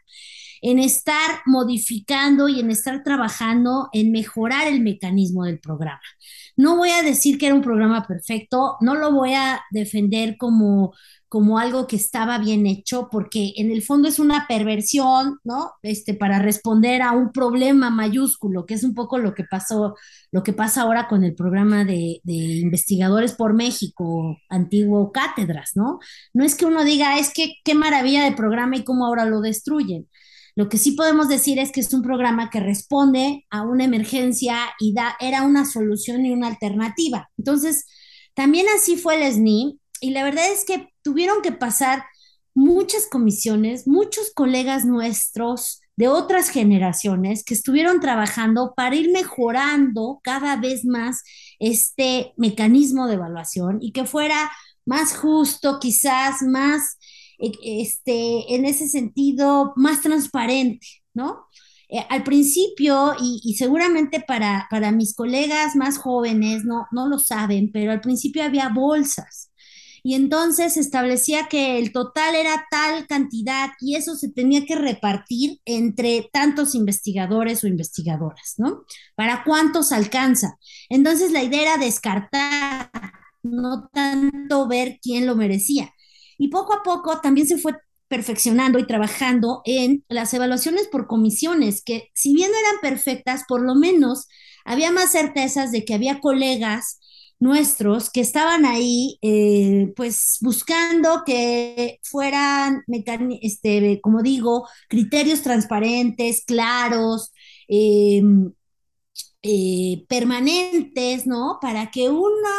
en 0.62 0.80
estar 0.80 1.42
modificando 1.46 2.48
y 2.48 2.60
en 2.60 2.72
estar 2.72 3.04
trabajando 3.04 3.90
en 3.94 4.12
mejorar 4.12 4.68
el 4.68 4.82
mecanismo 4.82 5.46
del 5.46 5.60
programa. 5.60 6.02
No 6.56 6.78
voy 6.78 6.90
a 6.90 7.04
decir 7.04 7.38
que 7.38 7.48
era 7.48 7.56
un 7.56 7.62
programa 7.62 8.06
perfecto, 8.08 8.78
no 8.82 8.96
lo 8.96 9.12
voy 9.12 9.34
a 9.34 9.62
defender 9.72 10.38
como 10.38 10.94
como 11.30 11.60
algo 11.60 11.88
que 11.88 11.98
estaba 11.98 12.38
bien 12.38 12.66
hecho, 12.66 13.10
porque 13.12 13.54
en 13.58 13.72
el 13.72 13.82
fondo 13.82 14.08
es 14.08 14.18
una 14.20 14.46
perversión, 14.48 15.40
¿no? 15.44 15.74
Este, 15.82 16.14
para 16.14 16.40
responder 16.40 17.02
a 17.02 17.12
un 17.12 17.32
problema 17.32 17.90
mayúsculo, 17.90 18.66
que 18.66 18.76
es 18.76 18.84
un 18.84 18.94
poco 18.94 19.18
lo 19.18 19.34
que 19.34 19.44
pasó, 19.44 19.96
lo 20.32 20.44
que 20.44 20.54
pasa 20.54 20.84
ahora 20.84 21.08
con 21.08 21.24
el 21.24 21.36
programa 21.36 21.84
de, 21.84 22.22
investigadores 22.26 23.34
por 23.34 23.54
México, 23.54 24.38
antiguo 24.50 25.12
cátedras, 25.12 25.72
¿no? 25.76 26.00
No 26.34 26.46
es 26.46 26.56
que 26.56 26.66
uno 26.66 26.84
diga, 26.86 27.20
es 27.20 27.34
que 27.34 27.56
qué 27.64 27.76
maravilla 27.76 28.24
de 28.24 28.32
programa 28.32 28.78
y 28.78 28.84
cómo 28.84 29.06
ahora 29.06 29.26
lo 29.26 29.42
destruyen. 29.42 30.08
Lo 30.58 30.70
que 30.70 30.80
sí 30.80 30.94
podemos 30.94 31.28
decir 31.28 31.60
es 31.60 31.72
que 31.72 31.82
es 31.82 31.94
un 31.94 32.02
programa 32.02 32.50
que 32.50 32.60
responde 32.60 33.46
a 33.52 33.62
una 33.62 33.84
emergencia 33.84 34.58
y 34.80 34.96
era 35.20 35.44
una 35.44 35.66
solución 35.66 36.26
y 36.26 36.32
una 36.32 36.48
alternativa. 36.48 37.30
Entonces, 37.38 37.86
también 38.34 38.66
así 38.76 38.98
fue 38.98 39.18
el 39.18 39.32
SNI 39.32 39.80
y 40.02 40.10
la 40.10 40.24
verdad 40.24 40.52
es 40.52 40.66
que 40.66 40.90
tuvieron 41.04 41.44
que 41.44 41.52
pasar 41.52 42.06
muchas 42.56 43.06
comisiones, 43.06 43.88
muchos 43.88 44.32
colegas 44.34 44.84
nuestros 44.84 45.80
de 45.96 46.08
otras 46.08 46.50
generaciones 46.50 47.44
que 47.44 47.54
estuvieron 47.54 48.00
trabajando 48.00 48.74
para 48.76 48.96
ir 48.96 49.12
mejorando 49.12 50.22
cada 50.24 50.56
vez 50.56 50.86
más 50.86 51.22
este 51.60 52.34
mecanismo 52.36 53.06
de 53.06 53.14
evaluación 53.14 53.78
y 53.80 53.92
que 53.92 54.06
fuera 54.06 54.52
más 54.86 55.16
justo, 55.16 55.78
quizás 55.80 56.42
más 56.42 56.98
este, 57.38 58.56
en 58.56 58.66
ese 58.66 58.88
sentido 58.88 59.74
más 59.76 60.02
transparente, 60.02 60.88
¿no? 61.14 61.48
eh, 61.90 62.06
al 62.10 62.24
principio, 62.24 63.16
y, 63.20 63.56
seguramente 63.58 64.20
para, 64.20 64.68
para 64.70 64.92
mis 64.92 65.16
colegas 65.16 65.76
más 65.76 65.98
jóvenes 65.98 66.66
no, 66.66 66.86
no 66.92 67.08
lo 67.08 67.20
saben, 67.20 67.72
pero 67.72 67.92
al 67.92 68.02
principio 68.02 68.44
había 68.44 68.70
bolsas. 68.70 69.52
Y 70.04 70.14
entonces 70.16 70.78
establecía 70.78 71.48
que 71.50 71.80
el 71.80 71.92
total 71.92 72.36
era 72.36 72.66
tal 72.72 73.08
cantidad 73.08 73.72
y 73.82 73.96
eso 73.96 74.16
se 74.16 74.30
tenía 74.30 74.66
que 74.66 74.76
repartir 74.76 75.60
entre 75.66 76.30
tantos 76.32 76.76
investigadores 76.76 77.64
o 77.64 77.68
investigadoras, 77.68 78.56
¿no? 78.58 78.86
¿Para 79.16 79.44
cuántos 79.44 79.92
alcanza? 79.92 80.58
Entonces 80.90 81.32
la 81.32 81.44
idea 81.44 81.62
era 81.62 81.78
descartar, 81.78 82.90
no 83.44 83.90
tanto 83.92 84.68
ver 84.68 85.00
quién 85.02 85.26
lo 85.26 85.36
merecía. 85.36 85.92
Y 86.38 86.50
poco 86.50 86.74
a 86.74 86.84
poco 86.84 87.20
también 87.22 87.48
se 87.48 87.58
fue 87.58 87.74
perfeccionando 88.08 88.80
y 88.80 88.88
trabajando 88.88 89.62
en 89.66 90.04
las 90.08 90.34
evaluaciones 90.34 90.88
por 90.88 91.08
comisiones, 91.08 91.84
que 91.84 92.10
si 92.14 92.34
bien 92.34 92.52
no 92.52 92.58
eran 92.58 92.82
perfectas, 92.82 93.44
por 93.48 93.62
lo 93.62 93.76
menos 93.76 94.28
había 94.66 94.92
más 94.92 95.12
certezas 95.12 95.72
de 95.72 95.84
que 95.86 95.94
había 95.94 96.20
colegas 96.22 97.00
nuestros 97.40 98.10
que 98.10 98.22
estaban 98.22 98.66
ahí, 98.66 99.20
eh, 99.22 99.94
pues 99.96 100.38
buscando 100.42 101.24
que 101.26 102.00
fueran, 102.04 102.84
este, 103.42 104.00
como 104.02 104.24
digo, 104.24 104.68
criterios 104.90 105.42
transparentes, 105.44 106.44
claros, 106.46 107.32
em, 107.68 108.54
eh, 109.44 110.06
permanentes, 110.10 111.28
¿no? 111.28 111.60
Para 111.62 111.92
que 111.92 112.10
uno 112.10 112.50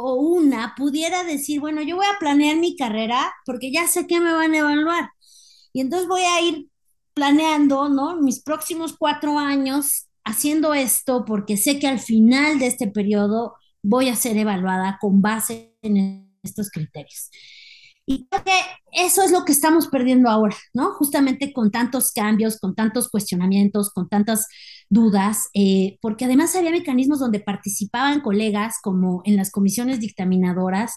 o 0.00 0.14
una 0.14 0.74
pudiera 0.76 1.24
decir, 1.24 1.60
bueno, 1.60 1.82
yo 1.82 1.96
voy 1.96 2.06
a 2.06 2.18
planear 2.18 2.56
mi 2.56 2.76
carrera 2.76 3.32
porque 3.44 3.72
ya 3.72 3.86
sé 3.86 4.06
que 4.06 4.20
me 4.20 4.32
van 4.32 4.54
a 4.54 4.58
evaluar. 4.58 5.10
Y 5.72 5.80
entonces 5.80 6.08
voy 6.08 6.22
a 6.22 6.40
ir 6.40 6.68
planeando, 7.14 7.88
¿no? 7.88 8.16
Mis 8.20 8.42
próximos 8.42 8.96
cuatro 8.98 9.38
años 9.38 10.08
haciendo 10.24 10.74
esto 10.74 11.24
porque 11.24 11.56
sé 11.56 11.78
que 11.78 11.86
al 11.86 11.98
final 11.98 12.58
de 12.58 12.66
este 12.66 12.88
periodo 12.88 13.54
voy 13.82 14.08
a 14.08 14.16
ser 14.16 14.36
evaluada 14.36 14.98
con 15.00 15.22
base 15.22 15.76
en 15.82 16.34
estos 16.42 16.70
criterios. 16.70 17.30
Y 18.06 18.26
creo 18.28 18.42
eso 18.92 19.22
es 19.22 19.30
lo 19.30 19.44
que 19.44 19.52
estamos 19.52 19.86
perdiendo 19.86 20.28
ahora, 20.28 20.56
¿no? 20.74 20.94
Justamente 20.94 21.52
con 21.52 21.70
tantos 21.70 22.12
cambios, 22.12 22.58
con 22.58 22.74
tantos 22.74 23.08
cuestionamientos, 23.08 23.90
con 23.90 24.08
tantas 24.08 24.48
dudas, 24.90 25.48
eh, 25.54 25.98
porque 26.02 26.26
además 26.26 26.54
había 26.56 26.72
mecanismos 26.72 27.20
donde 27.20 27.40
participaban 27.40 28.20
colegas, 28.20 28.76
como 28.82 29.22
en 29.24 29.36
las 29.36 29.50
comisiones 29.50 30.00
dictaminadoras, 30.00 30.96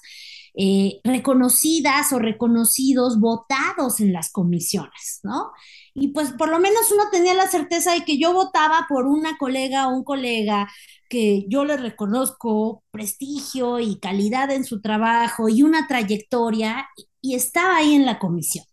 eh, 0.56 1.00
reconocidas 1.04 2.12
o 2.12 2.20
reconocidos, 2.20 3.20
votados 3.20 4.00
en 4.00 4.12
las 4.14 4.32
comisiones, 4.32 5.20
¿no? 5.24 5.52
Y 5.94 6.10
pues 6.10 6.32
por 6.32 6.50
lo 6.50 6.60
menos 6.60 6.92
uno 6.92 7.04
tenía 7.12 7.34
la 7.34 7.48
certeza 7.48 7.94
de 7.94 8.04
que 8.04 8.18
yo 8.18 8.34
votaba 8.34 8.86
por 8.90 9.06
una 9.06 9.38
colega 9.38 9.88
o 9.88 9.96
un 9.96 10.04
colega 10.04 10.68
que 11.10 11.46
yo 11.48 11.66
le 11.66 11.78
reconozco 11.78 12.84
prestigio 12.92 13.80
y 13.80 14.00
calidad 14.00 14.52
en 14.52 14.64
su 14.66 14.82
trabajo 14.82 15.50
y 15.50 15.64
una 15.64 15.88
trayectoria 15.88 16.88
y 17.22 17.36
estaba 17.36 17.78
ahí 17.78 17.94
en 17.94 18.06
la 18.06 18.20
comisión. 18.20 18.66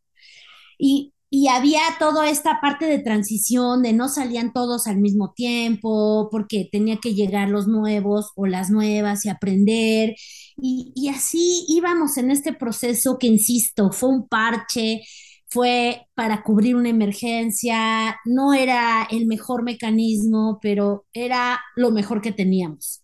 Y, 0.78 1.12
y 1.30 1.48
había 1.48 1.80
toda 2.00 2.28
esta 2.28 2.60
parte 2.60 2.86
de 2.86 2.98
transición, 2.98 3.82
de 3.82 3.92
no 3.92 4.08
salían 4.08 4.52
todos 4.52 4.86
al 4.88 4.98
mismo 4.98 5.32
tiempo, 5.32 6.28
porque 6.30 6.68
tenía 6.70 6.98
que 6.98 7.14
llegar 7.14 7.48
los 7.48 7.68
nuevos 7.68 8.32
o 8.36 8.46
las 8.46 8.70
nuevas 8.70 9.24
y 9.24 9.28
aprender. 9.30 10.16
Y, 10.56 10.92
y 10.96 11.08
así 11.08 11.64
íbamos 11.68 12.16
en 12.18 12.30
este 12.32 12.52
proceso 12.52 13.18
que, 13.18 13.28
insisto, 13.28 13.92
fue 13.92 14.08
un 14.10 14.28
parche, 14.28 15.02
fue 15.48 16.06
para 16.14 16.42
cubrir 16.42 16.76
una 16.76 16.88
emergencia, 16.90 18.18
no 18.24 18.52
era 18.54 19.06
el 19.10 19.26
mejor 19.26 19.62
mecanismo, 19.62 20.58
pero 20.62 21.06
era 21.12 21.60
lo 21.76 21.90
mejor 21.92 22.20
que 22.22 22.32
teníamos. 22.32 23.02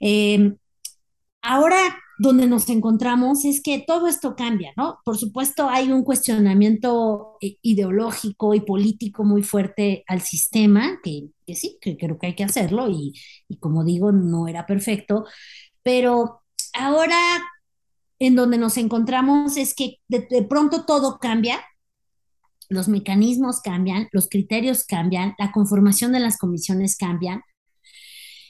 Em, 0.00 0.56
ahora 1.42 1.78
donde 2.18 2.48
nos 2.48 2.68
encontramos 2.68 3.44
es 3.44 3.62
que 3.62 3.84
todo 3.86 4.08
esto 4.08 4.34
cambia, 4.34 4.72
¿no? 4.76 4.98
Por 5.04 5.16
supuesto 5.16 5.68
hay 5.70 5.92
un 5.92 6.02
cuestionamiento 6.02 7.36
eh, 7.40 7.58
ideológico 7.62 8.54
y 8.54 8.60
político 8.60 9.22
muy 9.22 9.44
fuerte 9.44 10.02
al 10.08 10.20
sistema, 10.20 10.98
que, 11.02 11.28
sí, 11.54 11.78
que 11.80 11.96
creo 11.96 12.18
que 12.18 12.26
hay 12.26 12.34
que 12.34 12.42
hacerlo 12.42 12.88
y, 12.90 13.14
como 13.60 13.84
digo, 13.84 14.10
no 14.10 14.48
era 14.48 14.66
perfecto, 14.66 15.26
pero 15.84 16.40
ahora 16.74 17.16
en 18.18 18.34
donde 18.34 18.58
nos 18.58 18.76
encontramos 18.78 19.56
es 19.56 19.72
que 19.74 20.00
de, 20.08 20.42
pronto 20.42 20.84
todo 20.84 21.20
cambia, 21.20 21.60
los 22.68 22.88
mecanismos 22.88 23.60
cambian, 23.60 24.08
los 24.10 24.28
criterios 24.28 24.84
cambian, 24.84 25.34
la 25.38 25.52
conformación 25.52 26.10
de 26.12 26.18
las 26.18 26.36
comisiones 26.36 26.96
cambian. 26.96 27.42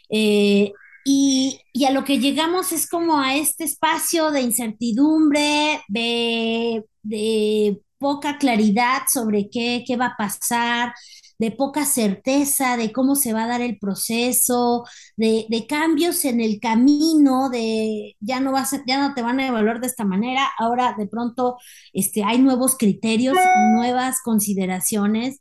Eh, 0.09 0.73
y, 1.11 1.85
a 1.87 1.91
lo 1.91 2.05
que 2.05 2.19
llegamos 2.19 2.73
es 2.73 2.89
como 2.89 3.19
a 3.19 3.37
este 3.37 3.65
espacio 3.65 4.31
de 4.31 4.43
incertidumbre, 4.43 5.81
de, 5.89 6.85
de 7.03 7.81
poca 7.99 8.39
claridad 8.39 9.03
sobre 9.13 9.49
qué, 9.51 9.85
qué 9.87 9.97
va 9.97 10.07
a 10.07 10.17
pasar, 10.19 10.93
de 11.39 11.53
poca 11.53 11.85
certeza 11.85 12.77
de 12.77 12.93
cómo 12.93 13.15
se 13.15 13.33
va 13.33 13.45
a 13.45 13.47
dar 13.47 13.61
el 13.61 13.79
proceso, 13.79 14.85
de, 15.17 15.67
cambios 15.69 16.25
en 16.25 16.41
el 16.41 16.59
camino, 16.61 17.49
de 17.49 18.17
ya 18.21 18.41
no, 18.41 18.53
vas 18.53 18.75
ya 18.87 18.99
no 19.01 19.15
te 19.15 19.23
van 19.23 19.41
a 19.41 19.47
evaluar 19.47 19.81
de 19.81 19.87
esta 19.87 20.05
manera, 20.05 20.49
ahora 20.59 20.95
de 20.99 21.07
pronto 21.07 21.57
este, 21.93 22.25
hay 22.25 22.39
nuevos 22.39 22.77
criterios, 22.77 23.37
nuevas 23.75 24.21
consideraciones. 24.23 25.41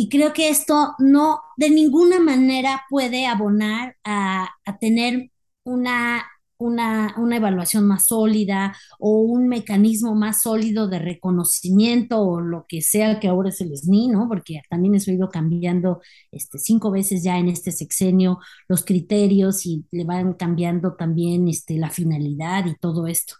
Y 0.00 0.08
creo 0.08 0.32
que 0.32 0.48
esto 0.48 0.94
no 0.98 1.40
de 1.58 1.68
ninguna 1.68 2.20
manera 2.20 2.84
puede 2.88 3.26
abonar 3.26 3.96
a, 4.02 4.48
a 4.64 4.78
tener 4.78 5.30
una 5.64 6.24
una, 6.60 7.36
evaluación 7.36 7.86
más 7.86 8.06
sólida 8.08 8.76
o 8.98 9.20
un 9.20 9.48
mecanismo 9.48 10.14
más 10.14 10.42
sólido 10.42 10.88
de 10.88 10.98
reconocimiento 10.98 12.20
o 12.20 12.40
lo 12.40 12.66
que 12.68 12.82
sea 12.82 13.18
que 13.18 13.28
ahora 13.28 13.48
es 13.48 13.60
el 13.60 13.72
SNI, 13.72 14.08
¿no? 14.08 14.28
Porque 14.28 14.60
también 14.68 14.94
eso 14.94 15.10
ha 15.10 15.14
ido 15.14 15.30
cambiando 15.30 16.00
este, 16.30 16.58
cinco 16.58 16.90
veces 16.90 17.22
ya 17.22 17.38
en 17.38 17.48
este 17.48 17.72
sexenio 17.72 18.38
los 18.68 18.84
criterios 18.84 19.66
y 19.66 19.86
le 19.90 20.04
van 20.04 20.34
cambiando 20.34 20.94
también 20.96 21.48
este, 21.48 21.78
la 21.78 21.90
finalidad 21.90 22.66
y 22.66 22.74
todo 22.76 23.06
esto. 23.06 23.34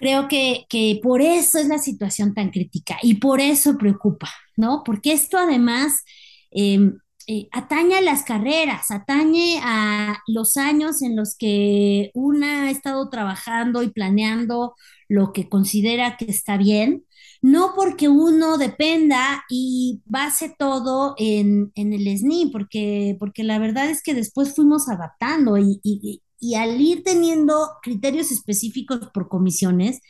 Creo 0.00 0.26
que, 0.28 0.66
que 0.68 0.98
por 1.02 1.22
eso 1.22 1.58
es 1.58 1.68
la 1.68 1.78
situación 1.78 2.34
tan 2.34 2.50
crítica 2.50 2.96
y 3.02 3.14
por 3.14 3.40
eso 3.40 3.78
preocupa, 3.78 4.30
¿no? 4.56 4.82
Porque 4.84 5.12
esto 5.12 5.38
además... 5.38 6.04
Eh, 6.50 6.90
eh, 7.26 7.48
atañe 7.52 7.94
a 7.96 8.00
las 8.00 8.24
carreras, 8.24 8.90
atañe 8.90 9.60
a 9.62 10.18
los 10.26 10.56
años 10.56 11.00
en 11.00 11.14
los 11.14 11.36
que 11.36 12.10
una 12.12 12.64
ha 12.64 12.70
estado 12.72 13.08
trabajando 13.08 13.84
y 13.84 13.90
planeando 13.90 14.74
lo 15.08 15.32
que 15.32 15.48
considera 15.48 16.16
que 16.16 16.24
está 16.24 16.56
bien, 16.56 17.04
no 17.40 17.74
porque 17.76 18.08
uno 18.08 18.58
dependa 18.58 19.44
y 19.48 20.02
base 20.06 20.52
todo 20.58 21.14
en, 21.18 21.70
el 21.76 22.08
SNI, 22.08 22.50
porque, 22.50 23.16
porque 23.20 23.44
la 23.44 23.60
verdad 23.60 23.88
es 23.90 24.02
que 24.02 24.14
después 24.14 24.54
fuimos 24.56 24.88
adaptando 24.88 25.56
y 25.56 26.22
al 26.56 26.80
ir 26.80 27.02
teniendo 27.04 27.68
criterios 27.82 28.30
específicos 28.30 29.10
por 29.12 29.28
comisiones, 29.28 30.00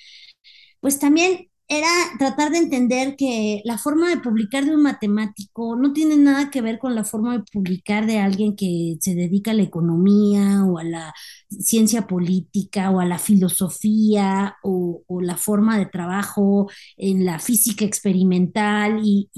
pues 0.81 0.99
también 0.99 1.51
era 1.71 1.87
tratar 2.19 2.51
de 2.51 2.59
entender 2.59 3.15
que 3.17 3.63
la 3.65 3.79
forma 3.79 4.09
de 4.09 4.17
publicar 4.19 4.65
de 4.65 4.75
un 4.75 4.83
matemático 4.83 5.77
no 5.77 5.93
tiene 5.93 6.17
nada 6.17 6.51
que 6.51 6.63
ver 6.63 6.81
con 6.81 6.97
la 6.97 7.05
forma 7.05 7.39
de 7.39 7.45
publicar 7.53 8.07
de 8.07 8.19
alguien 8.19 8.57
que 8.57 8.97
se 9.01 9.15
dedica 9.15 9.53
a 9.53 9.55
la 9.55 9.63
economía 9.63 10.65
o 10.65 10.79
a 10.79 10.85
la 10.85 11.15
ciencia 11.49 12.09
política 12.09 12.91
o 12.91 12.99
a 12.99 13.05
la 13.05 13.21
filosofía 13.21 14.57
o, 14.65 15.05
la 15.23 15.37
forma 15.37 15.79
de 15.79 15.87
trabajo 15.87 16.69
en 16.97 17.25
la 17.25 17.39
física 17.39 17.85
experimental 17.85 19.01
y, 19.05 19.31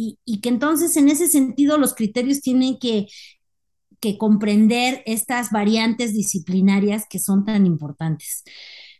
que 0.42 0.48
entonces 0.48 0.96
en 0.96 1.10
ese 1.10 1.28
sentido 1.28 1.76
los 1.76 1.94
criterios 1.94 2.40
tienen 2.40 2.78
que, 2.78 3.08
que 4.02 4.18
comprender 4.18 5.02
estas 5.06 5.50
variantes 5.50 6.12
disciplinarias 6.12 7.06
que 7.08 7.20
son 7.20 7.46
tan 7.46 7.64
importantes. 7.66 8.42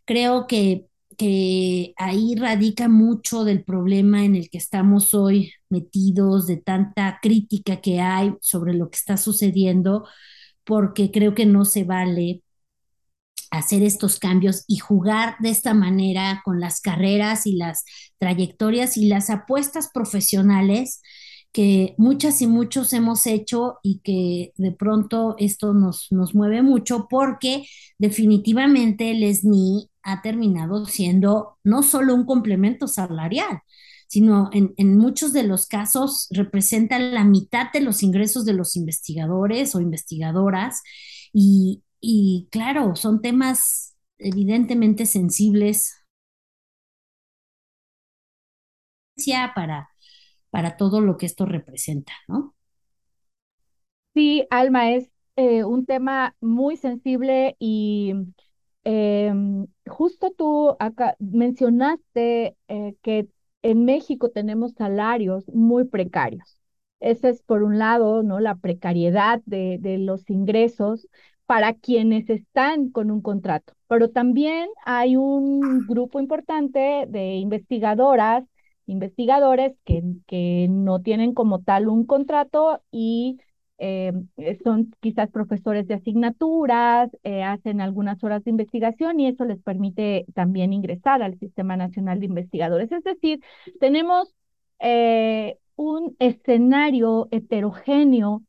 Creo 0.07 0.47
que 0.47 0.87
que 1.17 1.95
ahí 1.99 2.35
radica 2.37 2.89
mucho 2.89 3.45
del 3.45 3.65
problema 3.65 4.25
en 4.25 4.35
el 4.35 4.51
que 4.51 4.59
estamos 4.59 5.15
hoy 5.15 5.53
metidos, 5.69 6.47
de 6.47 6.57
tanta 6.57 7.19
crítica 7.21 7.81
que 7.81 8.01
hay 8.01 8.35
sobre 8.41 8.75
lo 8.75 8.91
que 8.91 8.97
está 8.97 9.17
sucediendo, 9.17 10.07
porque 10.65 11.11
creo 11.11 11.35
que 11.35 11.47
no 11.47 11.65
se 11.65 11.85
vale 11.85 12.43
hacer 13.51 13.83
estos 13.83 14.19
cambios 14.19 14.65
y 14.67 14.79
jugar 14.79 15.37
de 15.41 15.51
esta 15.51 15.75
manera 15.75 16.41
con 16.45 16.61
las 16.61 16.81
carreras 16.81 17.47
y 17.47 17.57
las 17.57 17.85
trayectorias 18.19 18.97
y 18.97 19.07
las 19.07 19.29
apuestas 19.29 19.91
profesionales 19.93 21.03
que 21.53 21.95
muchas 21.99 22.41
y 22.43 22.47
muchos 22.47 22.93
hemos 22.93 23.27
hecho 23.27 23.79
y 23.83 24.01
que 24.01 24.53
de 24.57 24.73
pronto 24.73 25.35
esto 25.39 25.75
nos, 25.75 26.09
nos 26.11 26.35
mueve 26.35 26.63
mucho 26.63 27.07
porque 27.11 27.67
definitivamente 27.99 29.11
el 29.13 29.23
SNI 29.25 29.91
ha 30.03 30.23
terminado 30.23 30.87
siendo 30.87 31.59
no 31.65 31.83
solo 31.83 32.15
un 32.15 32.25
complemento 32.27 32.89
salarial, 32.89 33.61
sino 34.09 34.51
en, 34.53 34.75
en 34.77 34.97
muchos 34.99 35.33
de 35.33 35.43
los 35.45 35.67
casos 35.67 36.29
representa 36.31 36.99
la 36.99 37.25
mitad 37.25 37.73
de 37.73 37.81
los 37.81 38.03
ingresos 38.03 38.45
de 38.45 38.53
los 38.55 38.77
investigadores 38.77 39.75
o 39.75 39.81
investigadoras. 39.81 40.83
Y, 41.33 41.83
y 42.01 42.49
claro, 42.51 42.97
son 42.97 43.23
temas 43.23 43.95
evidentemente 44.19 45.07
sensibles 45.07 45.95
para, 49.55 49.89
para 50.53 50.77
todo 50.77 51.01
lo 51.01 51.17
que 51.17 51.27
esto 51.27 51.47
representa, 51.47 52.13
¿no? 52.29 52.55
Sí, 54.15 54.47
Alma, 54.51 54.91
es 54.93 55.11
eh, 55.37 55.65
un 55.65 55.87
tema 55.87 56.37
muy 56.41 56.77
sensible 56.77 57.57
y 57.59 58.13
em, 58.85 59.67
justo 59.87 60.33
tú 60.33 60.77
acá 60.79 61.17
mencionaste 61.19 62.57
eh, 62.69 62.95
que 63.03 63.29
en 63.63 63.85
México 63.87 64.31
tenemos 64.31 64.73
salarios 64.75 65.49
muy 65.49 65.85
precarios. 65.87 66.59
Ese 67.01 67.31
es 67.31 67.43
por 67.43 67.63
un 67.63 67.79
lado, 67.79 68.23
¿no? 68.23 68.39
La 68.41 68.57
precariedad 68.57 69.41
de 69.47 69.99
los 69.99 70.29
ingresos 70.31 71.09
para 71.47 71.75
quienes 71.75 72.31
están 72.31 72.91
con 72.91 73.11
un 73.11 73.21
contrato, 73.23 73.75
pero 73.89 74.11
también 74.11 74.69
hay 74.85 75.17
un 75.17 75.87
grupo 75.87 76.21
importante 76.21 77.05
de 77.09 77.35
investigadoras, 77.37 78.45
investigadores 78.93 79.75
que, 79.85 80.03
que 80.27 80.69
no 80.71 81.03
tienen 81.03 81.35
como 81.35 81.63
tal 81.63 81.89
un 81.89 82.07
contrato 82.07 82.81
y 82.91 83.39
eh, 83.85 84.13
son 84.63 84.95
quizás 85.01 85.29
profesores 85.31 85.89
de 85.89 85.95
asignaturas, 85.95 87.11
eh, 87.25 87.43
hacen 87.43 87.81
algunas 87.81 88.23
horas 88.23 88.45
de 88.45 88.51
investigación 88.51 89.19
y 89.19 89.27
eso 89.27 89.45
les 89.45 89.61
permite 89.61 90.25
también 90.35 90.73
ingresar 90.73 91.21
al 91.21 91.37
Sistema 91.41 91.77
Nacional 91.77 92.21
de 92.21 92.27
Investigadores. 92.27 92.93
Es 92.93 93.03
decir, 93.03 93.41
tenemos 93.81 94.33
eh, 94.79 95.59
un 95.75 96.15
escenario 96.21 97.27
heterogéneo, 97.33 98.43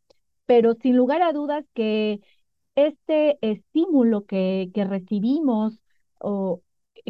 pero 0.45 0.75
sin 0.75 0.97
lugar 0.97 1.23
a 1.23 1.33
dudas 1.33 1.65
que 1.73 2.19
este 2.75 3.39
estímulo 3.41 4.25
que, 4.25 4.69
que 4.73 4.83
recibimos 4.85 5.79
o 6.19 6.61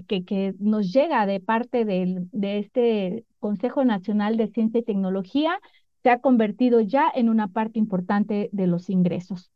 que, 0.07 0.25
que, 0.25 0.55
nos 0.59 0.91
llega 0.91 1.25
de 1.25 1.39
parte 1.39 1.85
del, 1.85 2.27
de 2.31 2.59
este 2.59 3.25
Consejo 3.39 3.85
Nacional 3.85 4.37
de 4.37 4.47
Ciencia 4.47 4.79
y 4.79 4.83
Tecnología 4.83 5.59
se 6.03 6.09
ha 6.09 6.19
convertido 6.19 6.81
ya 6.81 7.11
en 7.13 7.29
una 7.29 7.47
parte 7.47 7.79
importante 7.79 8.49
de 8.51 8.67
los 8.67 8.89
ingresos. 8.89 9.51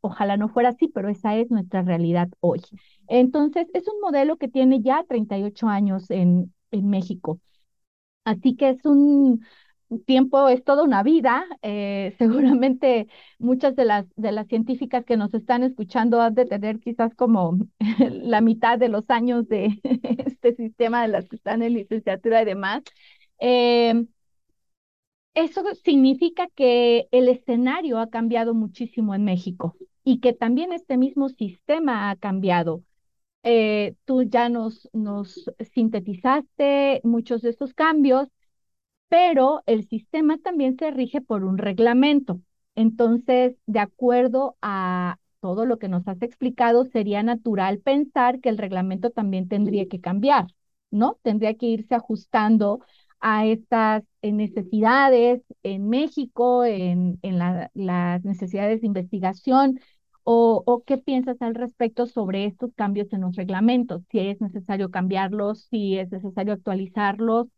Ojalá 0.00 0.36
no 0.36 0.48
fuera 0.48 0.70
así, 0.70 0.88
pero 0.88 1.08
esa 1.08 1.36
es 1.36 1.50
nuestra 1.50 1.82
realidad 1.82 2.28
hoy. 2.40 2.60
Entonces, 3.06 3.68
es 3.74 3.86
un 3.88 4.00
modelo 4.00 4.36
que 4.36 4.48
tiene 4.48 4.80
ya 4.82 5.04
38 5.08 5.68
años 5.68 6.10
en, 6.10 6.52
en 6.70 6.88
México. 6.88 7.40
Así 8.24 8.56
que 8.56 8.70
es 8.70 8.84
un 8.84 9.44
tiempo, 10.00 10.48
es 10.48 10.64
toda 10.64 10.82
una 10.84 11.02
vida. 11.02 11.44
Eh, 11.62 12.14
seguramente 12.18 13.08
muchas 13.38 13.76
de 13.76 13.84
las, 13.84 14.06
de 14.16 14.32
las 14.32 14.46
científicas 14.48 15.04
que 15.04 15.16
nos 15.16 15.34
están 15.34 15.62
escuchando 15.62 16.20
han 16.20 16.34
de 16.34 16.46
tener 16.46 16.80
quizás 16.80 17.14
como 17.14 17.58
la 18.10 18.40
mitad 18.40 18.78
de 18.78 18.88
los 18.88 19.04
años 19.10 19.48
de 19.48 19.80
este 20.26 20.54
sistema 20.54 21.02
de 21.02 21.08
las 21.08 21.28
que 21.28 21.36
están 21.36 21.62
en 21.62 21.74
licenciatura 21.74 22.42
y 22.42 22.44
demás. 22.46 22.82
Eh, 23.40 24.04
eso 25.34 25.62
significa 25.84 26.48
que 26.54 27.08
el 27.10 27.28
escenario 27.28 27.98
ha 27.98 28.10
cambiado 28.10 28.54
muchísimo 28.54 29.14
en 29.14 29.24
México 29.24 29.76
y 30.04 30.20
que 30.20 30.32
también 30.32 30.72
este 30.72 30.96
mismo 30.96 31.28
sistema 31.30 32.10
ha 32.10 32.16
cambiado. 32.16 32.82
Eh, 33.44 33.96
tú 34.06 34.24
ya 34.24 34.48
nos, 34.50 34.88
nos 34.94 35.50
sintetizaste 35.74 37.00
muchos 37.04 37.42
de 37.42 37.50
estos 37.50 37.74
cambios, 37.74 38.28
pero 39.12 39.62
el 39.66 39.86
sistema 39.88 40.38
también 40.38 40.78
se 40.78 40.90
rige 40.90 41.20
por 41.20 41.44
un 41.44 41.58
reglamento. 41.58 42.40
Entonces, 42.74 43.56
de 43.66 43.78
acuerdo 43.80 44.56
a 44.62 45.18
todo 45.40 45.66
lo 45.66 45.78
que 45.78 45.88
nos 45.88 46.08
has 46.08 46.22
explicado, 46.22 46.86
sería 46.86 47.22
natural 47.22 47.80
pensar 47.80 48.40
que 48.40 48.48
el 48.48 48.56
reglamento 48.58 49.10
también 49.10 49.48
tendría 49.48 49.86
que 49.88 50.00
cambiar, 50.00 50.46
¿no? 50.90 51.18
Tendría 51.22 51.54
que 51.56 51.66
irse 51.66 51.94
ajustando 51.94 52.80
a 53.20 53.44
estas 53.46 54.02
necesidades 54.22 55.42
en 55.62 55.88
México, 55.90 56.64
en, 56.64 57.18
en 57.22 57.38
las 57.74 58.24
necesidades 58.24 58.80
de 58.80 58.86
investigación, 58.86 59.78
o, 60.24 60.62
o, 60.66 60.84
qué 60.84 60.96
piensas 60.98 61.36
al 61.42 61.54
respecto 61.54 62.06
sobre 62.06 62.46
estos 62.46 62.72
cambios 62.74 63.12
en 63.12 63.22
los 63.22 63.36
reglamentos, 63.36 64.02
si 64.10 64.20
es 64.20 64.40
necesario 64.40 64.90
cambiarlos, 64.90 65.66
si 65.70 65.98
es 65.98 66.10
necesario 66.12 66.52
actualizarlos. 66.54 67.48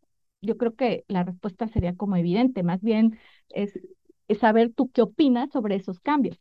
Yo 0.44 0.56
creo 0.56 0.74
que 0.74 1.04
la 1.08 1.24
respuesta 1.24 1.68
sería 1.68 1.96
como 1.96 2.16
evidente, 2.16 2.62
más 2.62 2.82
bien 2.82 3.18
es, 3.50 3.72
saber 4.40 4.72
tú 4.74 4.90
qué 4.90 5.02
opinas 5.02 5.50
sobre 5.52 5.76
esos 5.76 6.00
cambios. 6.00 6.38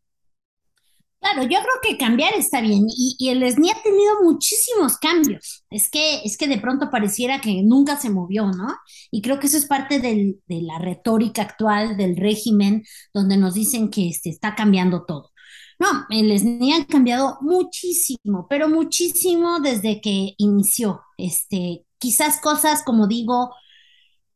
Claro, 1.20 1.44
yo 1.44 1.58
creo 1.60 1.82
que 1.82 1.98
cambiar 1.98 2.34
está 2.34 2.60
bien 2.60 2.86
y, 2.89 3.16
y, 3.18 3.30
el 3.30 3.44
SNI 3.44 3.70
ha 3.72 3.82
tenido 3.82 4.24
muchísimos 4.24 4.98
cambios. 4.98 5.63
Es 5.70 5.89
que, 5.89 6.22
es 6.26 6.36
que 6.38 6.50
de 6.50 6.58
pronto 6.58 6.89
pareciera 6.92 7.39
que 7.39 7.63
nunca 7.63 7.96
se 7.96 8.10
movió, 8.10 8.48
¿no? 8.48 8.68
Y 9.10 9.22
creo 9.22 9.39
que 9.39 9.48
eso 9.48 9.58
es 9.58 9.66
parte 9.66 10.00
del, 10.00 10.42
de 10.48 10.62
la 10.62 10.80
retórica 10.80 11.44
actual 11.44 11.96
del 11.96 12.18
régimen 12.18 12.84
donde 13.13 13.38
nos 13.38 13.54
dicen 13.54 13.89
que 13.89 14.10
este, 14.10 14.30
está 14.30 14.54
cambiando 14.54 15.06
todo. 15.06 15.32
No, 15.80 16.06
el 16.10 16.32
SNI 16.32 16.74
ha 16.74 16.86
cambiado 16.86 17.38
muchísimo, 17.42 18.48
pero 18.50 18.70
muchísimo 18.70 19.60
desde 19.60 20.02
que 20.02 20.34
inició. 20.38 21.02
Este, 21.18 21.86
quizás 21.98 22.39
cosas, 22.42 22.84
como 22.84 23.08
digo, 23.08 23.54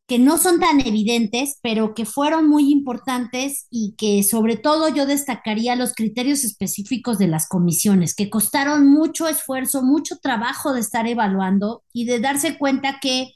que 0.08 0.20
no 0.20 0.38
son 0.38 0.60
tan 0.62 0.80
evidentes, 0.80 1.60
pero 1.62 1.94
que 1.94 2.06
fueron 2.06 2.48
muy 2.48 2.72
importantes 2.72 3.68
y 3.70 3.94
que 3.98 4.24
sobre 4.24 4.56
todo 4.56 4.88
yo 4.88 5.06
destacaría 5.06 5.76
los 5.76 5.94
criterios 5.94 6.46
específicos 6.46 7.18
de 7.18 7.28
las 7.28 7.48
comisiones, 7.48 8.16
que 8.16 8.30
costaron 8.30 8.88
mucho 8.88 9.28
esfuerzo, 9.28 9.84
mucho 9.84 10.18
trabajo 10.20 10.74
de 10.74 10.80
estar 10.80 11.08
evaluando 11.08 11.84
y 11.92 12.06
de 12.06 12.22
darse 12.22 12.58
cuenta 12.58 13.00
que, 13.02 13.34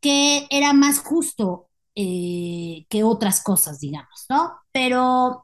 que 0.00 0.48
era 0.50 0.72
más 0.72 0.98
justo 0.98 1.68
eh, 1.94 2.86
que 2.88 3.04
otras 3.04 3.40
cosas, 3.40 3.78
digamos, 3.78 4.26
¿no? 4.28 4.52
Pero 4.72 5.43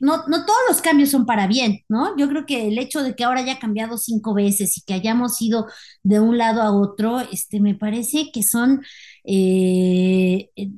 no, 0.00 0.24
no 0.28 0.44
todos 0.46 0.58
los 0.68 0.80
cambios 0.80 1.10
son 1.10 1.26
para 1.26 1.46
bien, 1.46 1.80
¿no? 1.88 2.16
Yo 2.16 2.28
creo 2.28 2.46
que 2.46 2.68
el 2.68 2.78
hecho 2.78 3.02
de 3.02 3.14
que 3.14 3.24
ahora 3.24 3.40
haya 3.40 3.58
cambiado 3.58 3.98
cinco 3.98 4.34
veces 4.34 4.76
y 4.78 4.82
que 4.82 4.94
hayamos 4.94 5.40
ido 5.42 5.66
de 6.02 6.20
un 6.20 6.38
lado 6.38 6.62
a 6.62 6.72
otro, 6.72 7.20
este, 7.20 7.60
me 7.60 7.74
parece 7.74 8.30
que 8.32 8.42
son 8.42 8.82
eh, 9.24 10.50
eh, 10.56 10.70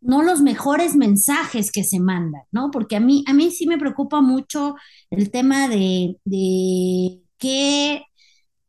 no 0.00 0.22
los 0.22 0.40
mejores 0.42 0.96
mensajes 0.96 1.72
que 1.72 1.84
se 1.84 2.00
mandan, 2.00 2.42
¿no? 2.52 2.70
Porque 2.70 2.96
a 2.96 3.00
mí, 3.00 3.24
a 3.26 3.32
mí 3.34 3.50
sí 3.50 3.66
me 3.66 3.78
preocupa 3.78 4.20
mucho 4.20 4.76
el 5.10 5.30
tema 5.30 5.68
de, 5.68 6.16
de 6.24 7.20
qué 7.38 8.02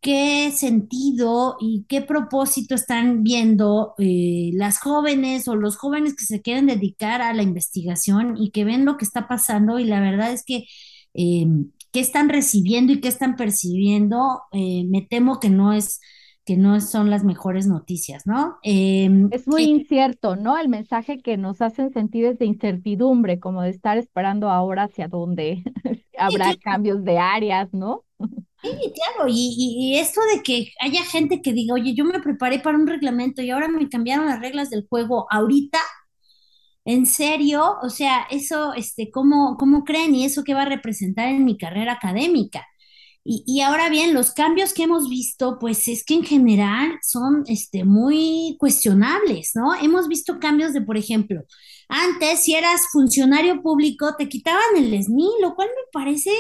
qué 0.02 0.52
sentido 0.52 1.58
y 1.60 1.86
qué 1.90 2.02
propósito 2.02 2.76
están 2.76 3.24
viendo 3.24 3.96
eh, 3.98 4.52
las 4.54 4.80
jóvenes 4.80 5.48
o 5.48 5.56
los 5.56 5.78
jóvenes 5.78 6.16
que 6.16 6.26
se 6.26 6.42
quieren 6.42 6.68
dedicar 6.68 7.22
a 7.22 7.34
la 7.34 7.44
investigación 7.44 8.38
y 8.38 8.52
que 8.52 8.64
ven 8.66 8.86
lo 8.86 8.98
que 8.98 9.06
está 9.06 9.28
pasando 9.28 9.80
y 9.80 9.86
la 9.86 10.00
verdad 10.00 10.32
es 10.32 10.44
que 10.46 10.66
eh, 11.14 11.48
qué 11.92 12.00
están 12.00 12.30
recibiendo 12.30 12.94
y 12.94 13.02
qué 13.02 13.08
están 13.08 13.36
percibiendo, 13.36 14.42
eh, 14.52 14.86
me 14.90 15.02
temo 15.02 15.40
que 15.40 15.50
no 15.50 15.74
es 15.74 16.00
que 16.46 16.58
no 16.58 16.80
son 16.82 17.12
las 17.12 17.24
mejores 17.24 17.68
noticias, 17.68 18.26
¿no? 18.26 18.58
Em, 18.64 19.30
es 19.32 19.48
muy 19.48 19.66
incierto, 19.66 20.36
¿no? 20.36 20.58
El 20.58 20.68
mensaje 20.68 21.20
que 21.20 21.38
nos 21.38 21.62
hacen 21.62 21.92
sentir 21.92 22.26
es 22.26 22.40
de 22.40 22.46
incertidumbre, 22.46 23.40
como 23.40 23.62
de 23.62 23.70
estar 23.70 24.00
esperando 24.00 24.50
ahora 24.50 24.86
hacia 24.86 25.08
dónde 25.08 25.64
habrá 26.18 26.56
cambios 26.56 27.04
de 27.04 27.20
áreas, 27.20 27.72
¿no? 27.72 28.04
Sí, 28.62 28.70
claro, 28.94 29.30
y, 29.30 29.56
y, 29.58 29.98
esto 30.00 30.20
de 30.36 30.44
que 30.44 30.74
haya 30.82 31.06
gente 31.06 31.42
que 31.42 31.54
diga, 31.54 31.76
oye, 31.76 31.94
yo 31.96 32.04
me 32.04 32.20
preparé 32.20 32.60
para 32.60 32.78
un 32.78 32.88
reglamento 32.88 33.42
y 33.42 33.52
ahora 33.52 33.70
me 33.70 33.88
cambiaron 33.88 34.26
las 34.26 34.42
reglas 34.42 34.70
del 34.70 34.86
juego 34.90 35.28
ahorita, 35.32 35.80
¿en 36.86 37.06
serio? 37.06 37.78
O 37.82 37.90
sea, 37.90 38.26
eso, 38.30 38.74
este, 38.74 39.12
¿cómo, 39.12 39.56
cómo 39.58 39.84
creen? 39.86 40.16
¿Y 40.16 40.26
eso 40.26 40.44
qué 40.44 40.54
va 40.54 40.64
a 40.64 40.66
representar 40.66 41.30
en 41.30 41.46
mi 41.46 41.58
carrera 41.58 41.94
académica? 41.94 42.66
Y, 43.24 43.44
y, 43.48 43.62
ahora 43.62 43.90
bien, 43.90 44.14
los 44.14 44.32
cambios 44.34 44.74
que 44.74 44.84
hemos 44.84 45.10
visto, 45.10 45.58
pues 45.60 45.88
es 45.88 46.04
que 46.06 46.16
en 46.16 46.24
general 46.24 47.00
son 47.04 47.44
este, 47.48 47.86
muy 47.86 48.58
cuestionables, 48.60 49.52
¿no? 49.56 49.76
Hemos 49.76 50.08
visto 50.08 50.40
cambios 50.40 50.74
de, 50.74 50.82
por 50.82 50.98
ejemplo, 50.98 51.44
antes 51.90 52.44
si 52.44 52.56
eras 52.56 52.82
funcionario 52.92 53.62
público 53.62 54.16
te 54.18 54.30
quitaban 54.30 54.78
el 54.78 54.94
SNI, 54.94 55.30
lo 55.42 55.56
cual 55.56 55.70
me 55.70 55.84
parece 55.94 56.32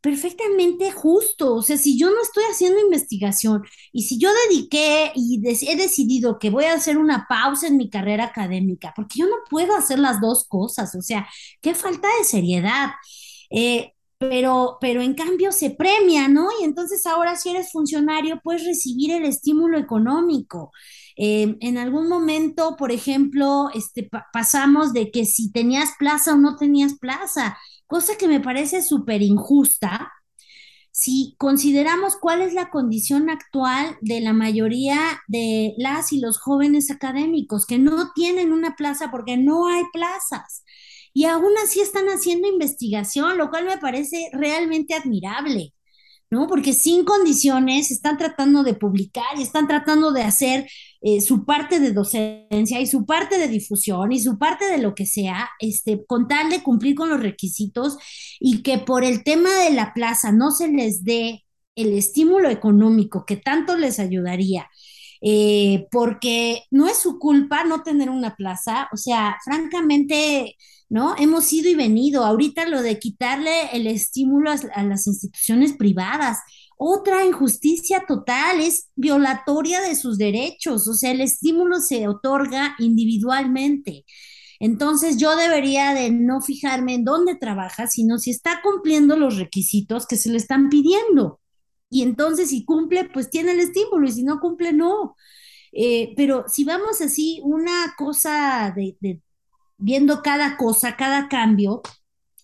perfectamente 0.00 0.92
justo. 0.92 1.54
O 1.54 1.62
sea, 1.62 1.76
si 1.76 1.98
yo 1.98 2.10
no 2.10 2.22
estoy 2.22 2.44
haciendo 2.50 2.80
investigación 2.80 3.62
y 3.92 4.04
si 4.04 4.18
yo 4.18 4.30
dediqué 4.48 5.12
y 5.14 5.40
he 5.46 5.76
decidido 5.76 6.38
que 6.38 6.50
voy 6.50 6.64
a 6.64 6.74
hacer 6.74 6.98
una 6.98 7.26
pausa 7.28 7.66
en 7.66 7.76
mi 7.76 7.90
carrera 7.90 8.24
académica, 8.26 8.92
porque 8.94 9.20
yo 9.20 9.26
no 9.26 9.36
puedo 9.50 9.76
hacer 9.76 9.98
las 9.98 10.20
dos 10.20 10.46
cosas, 10.46 10.94
o 10.94 11.02
sea, 11.02 11.28
qué 11.60 11.74
falta 11.74 12.08
de 12.18 12.24
seriedad. 12.24 12.90
Eh, 13.50 13.92
pero, 14.18 14.78
pero 14.80 15.00
en 15.00 15.14
cambio 15.14 15.52
se 15.52 15.70
premia, 15.70 16.26
¿no? 16.28 16.48
Y 16.60 16.64
entonces 16.64 17.06
ahora 17.06 17.36
si 17.36 17.50
eres 17.50 17.70
funcionario 17.70 18.40
puedes 18.42 18.64
recibir 18.64 19.12
el 19.12 19.24
estímulo 19.24 19.78
económico. 19.78 20.72
Eh, 21.16 21.56
en 21.60 21.78
algún 21.78 22.08
momento, 22.08 22.76
por 22.76 22.92
ejemplo, 22.92 23.68
este, 23.74 24.08
pasamos 24.32 24.92
de 24.92 25.10
que 25.10 25.24
si 25.24 25.52
tenías 25.52 25.90
plaza 25.98 26.34
o 26.34 26.36
no 26.36 26.56
tenías 26.56 26.94
plaza, 26.98 27.58
cosa 27.88 28.16
que 28.16 28.28
me 28.28 28.40
parece 28.40 28.82
súper 28.82 29.22
injusta. 29.22 30.12
Si 30.92 31.34
consideramos 31.38 32.16
cuál 32.16 32.42
es 32.42 32.54
la 32.54 32.70
condición 32.70 33.30
actual 33.30 33.96
de 34.00 34.20
la 34.20 34.32
mayoría 34.32 35.20
de 35.28 35.74
las 35.78 36.12
y 36.12 36.20
los 36.20 36.38
jóvenes 36.38 36.90
académicos 36.90 37.66
que 37.66 37.78
no 37.78 38.12
tienen 38.14 38.52
una 38.52 38.76
plaza 38.76 39.10
porque 39.10 39.36
no 39.36 39.68
hay 39.68 39.84
plazas 39.92 40.64
y 41.14 41.24
aún 41.24 41.52
así 41.64 41.80
están 41.80 42.06
haciendo 42.08 42.48
investigación, 42.48 43.38
lo 43.38 43.50
cual 43.50 43.64
me 43.66 43.78
parece 43.78 44.30
realmente 44.32 44.94
admirable, 44.94 45.74
¿no? 46.30 46.46
Porque 46.46 46.72
sin 46.72 47.04
condiciones 47.04 47.90
están 47.90 48.18
tratando 48.18 48.62
de 48.62 48.74
publicar 48.74 49.38
y 49.38 49.42
están 49.42 49.66
tratando 49.68 50.12
de 50.12 50.22
hacer 50.22 50.68
eh, 51.00 51.20
su 51.20 51.44
parte 51.44 51.80
de 51.80 51.92
docencia 51.92 52.80
y 52.80 52.86
su 52.86 53.06
parte 53.06 53.38
de 53.38 53.48
difusión 53.48 54.12
y 54.12 54.20
su 54.20 54.38
parte 54.38 54.66
de 54.66 54.78
lo 54.78 54.94
que 54.94 55.06
sea, 55.06 55.48
este, 55.60 56.04
con 56.06 56.28
tal 56.28 56.50
de 56.50 56.62
cumplir 56.62 56.94
con 56.94 57.08
los 57.08 57.20
requisitos 57.22 57.96
y 58.40 58.62
que 58.62 58.78
por 58.78 59.04
el 59.04 59.22
tema 59.24 59.50
de 59.64 59.72
la 59.72 59.94
plaza 59.94 60.32
no 60.32 60.50
se 60.50 60.68
les 60.68 61.04
dé 61.04 61.44
el 61.76 61.92
estímulo 61.96 62.50
económico 62.50 63.24
que 63.24 63.36
tanto 63.36 63.76
les 63.76 63.98
ayudaría. 64.00 64.68
Eh, 65.20 65.88
porque 65.90 66.62
no 66.70 66.86
es 66.86 66.98
su 66.98 67.18
culpa 67.18 67.64
no 67.64 67.82
tener 67.82 68.08
una 68.10 68.36
plaza, 68.36 68.88
o 68.92 68.96
sea, 68.96 69.36
francamente, 69.44 70.56
¿no? 70.88 71.14
Hemos 71.18 71.52
ido 71.52 71.68
y 71.70 71.74
venido. 71.74 72.24
Ahorita 72.24 72.66
lo 72.66 72.82
de 72.82 72.98
quitarle 72.98 73.70
el 73.72 73.86
estímulo 73.86 74.50
a, 74.50 74.82
las 74.84 75.06
instituciones 75.06 75.74
privadas. 75.74 76.38
Otra 76.76 77.24
injusticia 77.24 78.04
total 78.06 78.60
es 78.60 78.88
violatoria 78.94 79.80
de 79.80 79.96
sus 79.96 80.16
derechos, 80.16 80.86
o 80.86 80.94
sea, 80.94 81.10
el 81.10 81.20
estímulo 81.20 81.80
se 81.80 82.06
otorga 82.06 82.76
individualmente. 82.78 84.04
Entonces 84.60 85.18
yo 85.18 85.36
debería 85.36 85.94
de 85.94 86.10
no 86.10 86.40
fijarme 86.40 86.94
en 86.94 87.04
dónde 87.04 87.36
trabaja, 87.36 87.86
sino 87.86 88.18
si 88.18 88.30
está 88.30 88.60
cumpliendo 88.62 89.16
los 89.16 89.36
requisitos 89.36 90.06
que 90.06 90.16
se 90.16 90.30
le 90.30 90.36
están 90.36 90.68
pidiendo. 90.68 91.40
Y 91.90 92.02
entonces 92.02 92.50
si 92.50 92.64
cumple, 92.64 93.08
pues 93.12 93.30
tiene 93.30 93.52
el 93.52 93.60
estímulo 93.60 94.06
y 94.06 94.12
si 94.12 94.22
no 94.24 94.40
cumple, 94.40 94.72
no. 94.72 95.16
Eh, 95.72 96.12
pero 96.16 96.44
si 96.48 96.64
vamos 96.64 97.00
así, 97.00 97.40
una 97.44 97.94
cosa 97.96 98.72
de, 98.74 98.96
viendo 99.78 100.22
cada 100.22 100.56
cosa, 100.56 100.96
cada 100.96 101.28
cambio, 101.28 101.82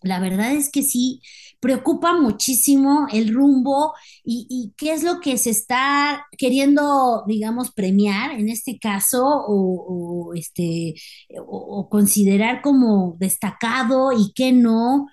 la 0.05 0.21
verdad 0.21 0.53
es 0.53 0.71
que 0.71 0.83
sí, 0.83 1.23
preocupa 1.61 2.13
muchísimo 2.13 3.07
el 3.11 3.33
rumbo 3.33 3.95
y, 4.23 4.75
qué 4.77 4.93
es 4.93 5.03
lo 5.03 5.21
que 5.21 5.39
se 5.39 5.49
está 5.49 6.27
queriendo, 6.37 7.25
digamos, 7.27 7.73
premiar 7.73 8.33
en 8.33 8.51
este 8.51 8.79
caso 8.79 9.25
o, 9.25 10.35
este, 10.35 10.95
o, 11.39 11.89
considerar 11.89 12.61
como 12.61 13.17
destacado 13.19 14.13
y 14.13 14.33
qué 14.35 14.53
no. 14.53 15.07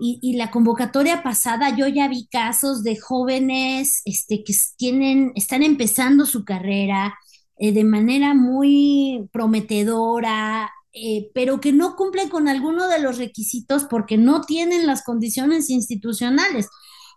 Y, 0.00 0.34
la 0.36 0.50
convocatoria 0.50 1.22
pasada 1.22 1.76
yo 1.76 1.86
ya 1.88 2.08
vi 2.08 2.26
casos 2.28 2.82
de 2.82 2.96
jóvenes 2.96 4.00
este, 4.06 4.44
que 4.44 4.54
tienen, 4.78 5.32
están 5.34 5.62
empezando 5.62 6.24
su 6.24 6.44
carrera 6.44 7.18
eh, 7.58 7.72
de 7.72 7.84
manera 7.84 8.32
muy 8.34 9.28
prometedora, 9.30 10.70
eh, 11.00 11.30
pero 11.34 11.60
que 11.60 11.72
no 11.72 11.96
cumplen 11.96 12.28
con 12.28 12.48
alguno 12.48 12.88
de 12.88 13.00
los 13.00 13.18
requisitos 13.18 13.84
porque 13.84 14.18
no 14.18 14.42
tienen 14.42 14.86
las 14.86 15.02
condiciones 15.02 15.70
institucionales. 15.70 16.68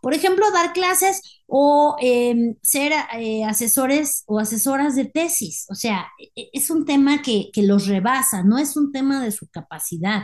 Por 0.01 0.13
ejemplo, 0.13 0.45
dar 0.51 0.73
clases 0.73 1.21
o 1.47 1.95
em, 2.01 2.55
ser 2.63 2.93
eh, 3.19 3.43
asesores 3.45 4.23
o 4.27 4.39
asesoras 4.39 4.95
de 4.95 5.05
tesis. 5.05 5.65
O 5.69 5.75
sea, 5.75 6.07
e, 6.35 6.49
es 6.53 6.69
un 6.69 6.85
tema 6.85 7.21
que, 7.21 7.49
que 7.53 7.63
los 7.63 7.87
rebasa, 7.87 8.43
no 8.43 8.57
es 8.57 8.75
un 8.77 8.91
tema 8.91 9.23
de 9.23 9.31
su 9.31 9.47
capacidad. 9.47 10.23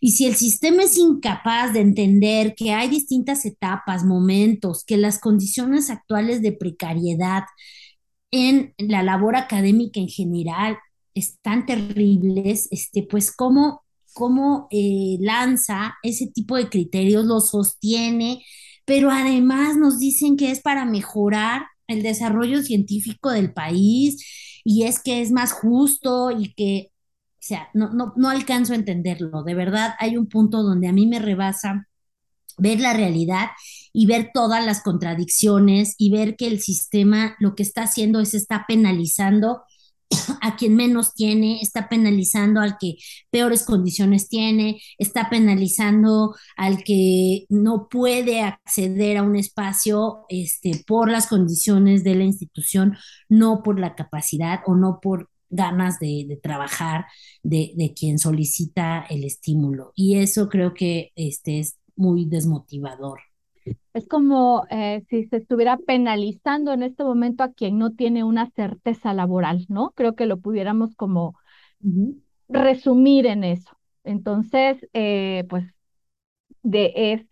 Y 0.00 0.12
si 0.12 0.26
el 0.26 0.34
sistema 0.36 0.84
es 0.84 0.96
incapaz 0.96 1.72
de 1.74 1.80
entender 1.80 2.54
que 2.56 2.72
hay 2.72 2.88
distintas 2.88 3.44
etapas, 3.44 4.04
momentos, 4.04 4.84
que 4.86 4.96
las 4.96 5.18
condiciones 5.18 5.90
actuales 5.90 6.42
de 6.42 6.52
precariedad 6.52 7.44
en 8.30 8.74
la 8.78 9.02
labor 9.02 9.36
académica 9.36 10.00
en 10.00 10.08
general 10.08 10.78
están 11.14 11.66
terribles, 11.66 12.68
este, 12.70 13.02
pues 13.02 13.34
cómo, 13.34 13.82
cómo 14.12 14.68
eh, 14.70 15.16
lanza 15.20 15.96
ese 16.02 16.26
tipo 16.28 16.56
de 16.56 16.68
criterios, 16.68 17.24
lo 17.24 17.40
sostiene, 17.40 18.44
pero 18.84 19.10
además 19.10 19.76
nos 19.76 19.98
dicen 19.98 20.36
que 20.36 20.50
es 20.50 20.60
para 20.60 20.84
mejorar 20.84 21.62
el 21.86 22.02
desarrollo 22.02 22.62
científico 22.62 23.30
del 23.30 23.52
país 23.52 24.24
y 24.64 24.84
es 24.84 25.00
que 25.02 25.20
es 25.22 25.32
más 25.32 25.52
justo 25.52 26.30
y 26.30 26.54
que, 26.54 26.88
o 26.92 27.38
sea, 27.40 27.68
no, 27.74 27.90
no, 27.90 28.12
no 28.16 28.30
alcanzo 28.30 28.72
a 28.72 28.76
entenderlo. 28.76 29.42
De 29.42 29.54
verdad, 29.54 29.94
hay 29.98 30.16
un 30.16 30.28
punto 30.28 30.62
donde 30.62 30.88
a 30.88 30.92
mí 30.92 31.06
me 31.06 31.18
rebasa 31.18 31.88
ver 32.58 32.80
la 32.80 32.92
realidad 32.92 33.48
y 33.92 34.06
ver 34.06 34.30
todas 34.34 34.64
las 34.64 34.82
contradicciones 34.82 35.94
y 35.98 36.10
ver 36.10 36.36
que 36.36 36.46
el 36.46 36.60
sistema 36.60 37.36
lo 37.40 37.54
que 37.54 37.62
está 37.62 37.84
haciendo 37.84 38.20
es 38.20 38.34
está 38.34 38.64
penalizando 38.68 39.62
a 40.40 40.56
quien 40.56 40.74
menos 40.76 41.14
tiene, 41.14 41.60
está 41.60 41.88
penalizando 41.88 42.60
al 42.60 42.76
que 42.78 42.96
peores 43.30 43.64
condiciones 43.64 44.28
tiene, 44.28 44.80
está 44.98 45.28
penalizando 45.30 46.34
al 46.56 46.82
que 46.82 47.46
no 47.48 47.88
puede 47.88 48.40
acceder 48.42 49.18
a 49.18 49.22
un 49.22 49.36
espacio 49.36 50.24
este, 50.28 50.82
por 50.86 51.10
las 51.10 51.26
condiciones 51.28 52.04
de 52.04 52.14
la 52.14 52.24
institución, 52.24 52.96
no 53.28 53.62
por 53.62 53.78
la 53.78 53.94
capacidad 53.94 54.60
o 54.66 54.74
no 54.74 54.98
por 55.00 55.28
ganas 55.50 55.98
de, 55.98 56.38
trabajar 56.42 57.06
de, 57.42 57.72
de, 57.76 57.92
quien 57.92 58.18
solicita 58.18 59.04
el 59.10 59.24
estímulo. 59.24 59.92
Y 59.96 60.18
eso 60.18 60.48
creo 60.48 60.74
que 60.74 61.10
este, 61.16 61.58
es 61.58 61.76
muy 61.96 62.24
desmotivador. 62.24 63.20
Es 63.92 64.06
como 64.06 64.64
eh, 64.70 65.02
si 65.08 65.24
se 65.26 65.36
estuviera 65.38 65.76
penalizando 65.78 66.72
en 66.72 66.82
este 66.82 67.04
momento 67.04 67.42
a 67.44 67.52
quien 67.52 67.78
no 67.78 67.92
tiene 67.92 68.24
una 68.24 68.50
certeza 68.50 69.14
laboral, 69.14 69.66
¿no? 69.68 69.92
Creo 69.96 70.14
que 70.14 70.26
lo 70.26 70.38
pudiéramos 70.40 70.94
como 70.96 71.34
resumir 72.48 73.26
en 73.26 73.44
eso. 73.44 73.70
Entonces, 74.04 74.78
eh, 74.92 75.44
pues, 75.48 75.64
de, 76.62 76.92
es, 76.96 77.26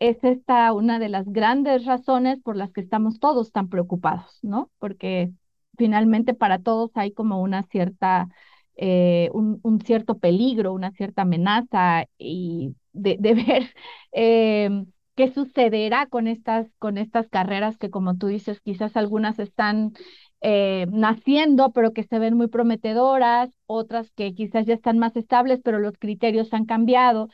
es 0.00 0.24
esta 0.24 0.72
una 0.72 0.98
de 0.98 1.08
las 1.08 1.26
grandes 1.32 1.86
razones 1.86 2.40
por 2.42 2.56
las 2.56 2.72
que 2.72 2.80
estamos 2.82 3.20
todos 3.20 3.52
tan 3.52 3.68
preocupados, 3.70 4.38
¿no? 4.42 4.70
Porque 4.78 5.32
finalmente 5.78 6.34
para 6.34 6.60
todos 6.60 6.90
hay 6.96 7.12
como 7.12 7.42
una 7.42 7.64
cierta, 7.64 8.28
eh, 8.76 9.30
un, 9.34 9.60
un, 9.62 9.80
cierto 9.82 10.18
peligro, 10.18 10.72
una 10.74 10.92
cierta 10.92 11.22
amenaza 11.22 12.06
y 12.18 12.76
de, 12.92 13.16
de 13.20 13.34
ver 13.34 13.74
eh, 14.12 14.70
qué 15.14 15.32
sucederá 15.32 16.06
con 16.06 16.26
estas, 16.28 16.68
con 16.78 16.98
estas 16.98 17.28
carreras 17.28 17.78
que, 17.78 17.90
como 17.90 18.16
tú 18.16 18.26
dices, 18.28 18.60
quizás 18.60 18.96
algunas 18.96 19.38
están 19.38 19.92
eh, 20.40 20.86
naciendo, 20.90 21.72
pero 21.72 21.92
que 21.92 22.02
se 22.04 22.18
ven 22.18 22.36
muy 22.36 22.48
prometedoras, 22.48 23.50
otras 23.66 24.10
que 24.12 24.34
quizás 24.34 24.66
ya 24.66 24.74
están 24.74 24.98
más 24.98 25.16
estables, 25.16 25.60
pero 25.62 25.78
los 25.78 25.98
criterios 25.98 26.52
han 26.52 26.66
cambiado. 26.66 27.28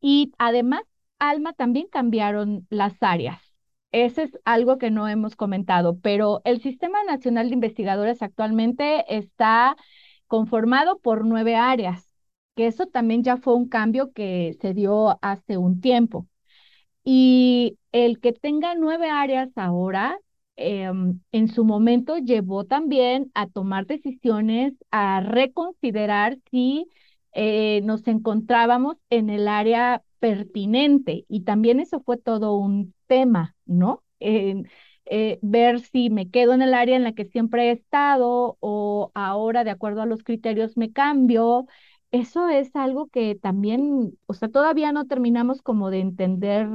Y 0.00 0.32
además, 0.38 0.82
Alma, 1.18 1.52
también 1.52 1.86
cambiaron 1.90 2.66
las 2.70 2.94
áreas. 3.02 3.40
Ese 3.92 4.24
es 4.24 4.38
algo 4.44 4.78
que 4.78 4.90
no 4.90 5.08
hemos 5.08 5.36
comentado, 5.36 5.98
pero 6.00 6.42
el 6.44 6.60
Sistema 6.60 6.98
Nacional 7.04 7.48
de 7.48 7.54
Investigadores 7.54 8.22
actualmente 8.22 9.04
está 9.16 9.76
conformado 10.26 10.98
por 10.98 11.24
nueve 11.24 11.54
áreas, 11.56 12.08
que 12.56 12.66
eso 12.66 12.86
también 12.86 13.22
ya 13.22 13.36
fue 13.36 13.54
un 13.54 13.68
cambio 13.68 14.12
que 14.12 14.56
se 14.60 14.74
dio 14.74 15.18
hace 15.22 15.56
un 15.58 15.80
tiempo. 15.80 16.26
Y 17.04 17.78
el 17.92 18.20
que 18.20 18.32
tenga 18.32 18.74
nueve 18.74 19.10
áreas 19.10 19.50
ahora, 19.56 20.18
em, 20.56 21.20
en 21.32 21.48
su 21.48 21.64
momento 21.64 22.16
llevó 22.18 22.64
también 22.64 23.30
a 23.34 23.48
tomar 23.48 23.86
decisiones, 23.86 24.74
a 24.90 25.20
reconsiderar 25.20 26.38
si 26.50 26.86
eh, 27.32 27.80
nos 27.84 28.06
encontrábamos 28.06 28.96
en 29.10 29.28
el 29.30 29.48
área 29.48 30.02
pertinente. 30.20 31.24
Y 31.28 31.42
también 31.42 31.80
eso 31.80 32.00
fue 32.00 32.16
todo 32.16 32.56
un 32.56 32.94
tema, 33.06 33.56
¿no? 33.66 34.02
Eh, 35.06 35.38
ver 35.42 35.80
si 35.80 36.08
me 36.10 36.30
quedo 36.30 36.54
en 36.54 36.62
el 36.62 36.72
área 36.74 36.96
en 36.96 37.04
la 37.04 37.12
que 37.12 37.26
siempre 37.26 37.68
he 37.68 37.72
estado 37.72 38.56
o 38.60 39.10
ahora, 39.14 39.62
de 39.64 39.70
acuerdo 39.70 40.00
a 40.02 40.06
los 40.06 40.22
criterios, 40.24 40.76
me 40.78 40.92
cambio 40.92 41.66
eso 42.14 42.48
es 42.48 42.76
algo 42.76 43.08
que 43.08 43.34
también, 43.34 44.16
o 44.26 44.34
sea, 44.34 44.48
todavía 44.48 44.92
no 44.92 45.06
terminamos 45.06 45.62
como 45.62 45.90
de 45.90 45.98
entender 45.98 46.68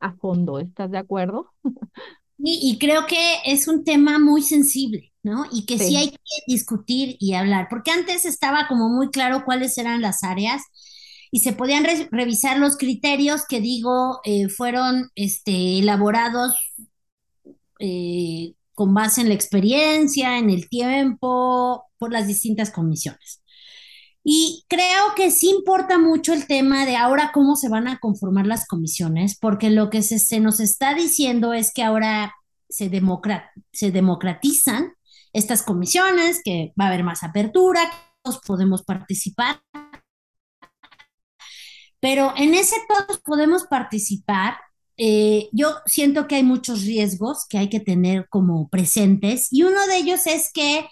a 0.00 0.14
fondo, 0.14 0.58
¿estás 0.58 0.90
de 0.90 0.96
acuerdo? 0.98 1.52
Y, 2.38 2.78
creo 2.78 3.04
que 3.06 3.18
es 3.44 3.66
un 3.66 3.82
tema 3.82 4.20
muy 4.20 4.42
sensible, 4.42 5.12
¿no? 5.24 5.44
Y 5.50 5.66
que 5.66 5.76
sí. 5.76 5.96
hay 5.96 6.10
que 6.10 6.16
discutir 6.46 7.16
y 7.18 7.34
hablar, 7.34 7.66
porque 7.68 7.90
antes 7.90 8.24
estaba 8.24 8.68
como 8.68 8.88
muy 8.88 9.10
claro 9.10 9.44
cuáles 9.44 9.76
eran 9.76 10.00
las 10.00 10.22
áreas 10.22 10.62
y 11.32 11.40
se 11.40 11.52
podían 11.52 11.84
revisar 12.10 12.58
los 12.58 12.76
criterios 12.76 13.44
que 13.46 13.60
digo 13.60 14.20
eh, 14.24 14.48
fueron 14.48 15.10
este, 15.16 15.80
elaborados 15.80 16.54
eh, 17.80 18.54
con 18.72 18.94
base 18.94 19.20
en 19.20 19.28
la 19.28 19.34
experiencia, 19.34 20.38
en 20.38 20.48
el 20.48 20.68
tiempo, 20.68 21.84
por 21.98 22.12
las 22.12 22.28
distintas 22.28 22.70
comisiones. 22.70 23.37
Y 24.24 24.64
creo 24.68 25.14
que 25.16 25.30
sí 25.30 25.48
importa 25.50 25.98
mucho 25.98 26.32
el 26.32 26.46
tema 26.46 26.84
de 26.84 26.96
ahora 26.96 27.30
cómo 27.32 27.56
se 27.56 27.68
van 27.68 27.88
a 27.88 27.98
conformar 27.98 28.46
las 28.46 28.66
comisiones, 28.66 29.38
porque 29.38 29.70
lo 29.70 29.90
que 29.90 30.02
se, 30.02 30.40
nos 30.40 30.60
está 30.60 30.94
diciendo 30.94 31.54
es 31.54 31.72
que 31.72 31.82
ahora 31.82 32.34
se, 32.68 32.90
se 33.72 33.90
democratizan 33.90 34.92
estas 35.32 35.62
comisiones, 35.62 36.40
que 36.44 36.72
va 36.78 36.84
a 36.84 36.88
haber 36.88 37.04
más 37.04 37.22
apertura, 37.22 37.80
todos 38.22 38.40
podemos 38.44 38.82
participar. 38.82 39.62
Pero 42.00 42.32
en 42.36 42.54
ese 42.54 42.76
todos 42.88 43.20
podemos 43.20 43.64
participar, 43.64 44.56
eh, 44.96 45.48
yo 45.52 45.76
siento 45.86 46.26
que 46.26 46.36
hay 46.36 46.42
muchos 46.42 46.82
riesgos 46.82 47.46
que 47.48 47.58
hay 47.58 47.68
que 47.68 47.80
tener 47.80 48.28
como 48.28 48.68
presentes 48.68 49.48
y 49.52 49.62
uno 49.62 49.86
de 49.86 49.96
ellos 49.96 50.26
es 50.26 50.50
que 50.52 50.88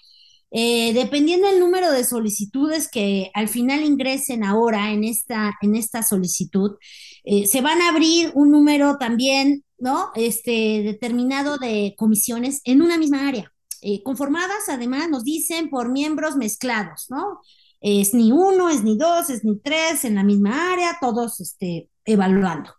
eh, 0.51 0.93
dependiendo 0.95 1.49
del 1.49 1.61
número 1.61 1.91
de 1.91 2.05
solicitudes 2.05 2.89
que 2.89 3.31
al 3.35 3.49
final 3.49 3.83
ingresen 3.83 4.45
ahora 4.45 4.93
en 4.93 5.05
esta, 5.05 5.55
en 5.61 5.75
esta 5.75 6.03
solicitud, 6.03 6.77
eh, 7.25 7.47
se 7.47 7.61
van 7.61 7.83
a 7.83 7.89
abrir 7.89 8.31
un 8.35 8.51
número 8.51 8.97
también, 8.99 9.65
¿no? 9.79 10.11
Este, 10.15 10.83
determinado 10.83 11.59
de 11.59 11.95
comisiones 11.99 12.61
en 12.65 12.83
una 12.83 12.97
misma 12.99 13.29
área, 13.29 13.53
eh, 13.83 14.03
conformadas 14.03 14.69
además, 14.69 15.11
nos 15.11 15.25
dicen, 15.25 15.69
por 15.69 15.91
miembros 15.91 16.37
mezclados, 16.37 17.07
¿no? 17.11 17.41
Es 17.81 18.15
ni 18.15 18.33
uno, 18.33 18.71
es 18.71 18.83
ni 18.85 18.97
dos, 18.97 19.31
es 19.31 19.45
ni 19.45 19.59
tres 19.61 20.05
en 20.05 20.15
la 20.15 20.25
misma 20.25 20.73
área, 20.73 20.99
todos 21.01 21.41
este, 21.41 21.89
evaluando. 22.05 22.73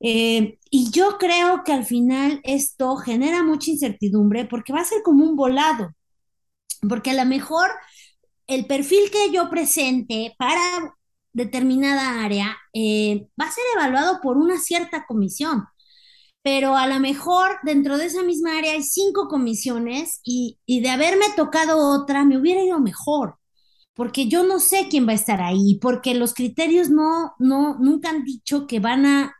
y 0.00 0.90
yo 0.92 1.18
creo 1.18 1.62
que 1.64 1.72
al 1.72 1.84
final 1.84 2.40
esto 2.44 2.96
genera 2.96 3.42
mucha 3.42 3.70
incertidumbre 3.70 4.46
porque 4.46 4.72
va 4.72 4.80
a 4.80 4.84
ser 4.84 5.02
como 5.02 5.24
un 5.24 5.36
volado 5.36 5.90
porque 6.88 7.10
a 7.10 7.14
lo 7.14 7.26
mejor 7.26 7.70
el 8.46 8.66
perfil 8.66 9.10
que 9.10 9.30
yo 9.32 9.50
presente 9.50 10.34
para 10.38 10.94
determinada 11.32 12.24
área 12.24 12.56
eh, 12.74 13.28
va 13.40 13.46
a 13.46 13.52
ser 13.52 13.64
evaluado 13.76 14.20
por 14.20 14.36
una 14.36 14.58
cierta 14.58 15.06
comisión, 15.06 15.64
pero 16.42 16.76
a 16.76 16.86
lo 16.86 17.00
mejor 17.00 17.58
dentro 17.64 17.98
de 17.98 18.06
esa 18.06 18.22
misma 18.22 18.58
área 18.58 18.72
hay 18.72 18.82
cinco 18.82 19.28
comisiones 19.28 20.20
y, 20.24 20.58
y 20.66 20.80
de 20.80 20.90
haberme 20.90 21.26
tocado 21.36 21.78
otra 22.00 22.24
me 22.24 22.38
hubiera 22.38 22.62
ido 22.62 22.80
mejor 22.80 23.36
porque 23.94 24.28
yo 24.28 24.44
no 24.44 24.60
sé 24.60 24.86
quién 24.88 25.06
va 25.06 25.12
a 25.12 25.16
estar 25.16 25.42
ahí, 25.42 25.78
porque 25.80 26.14
los 26.14 26.32
criterios 26.32 26.88
no, 26.88 27.34
no, 27.38 27.76
nunca 27.78 28.08
han 28.10 28.24
dicho 28.24 28.66
que 28.66 28.80
van 28.80 29.04
a 29.04 29.34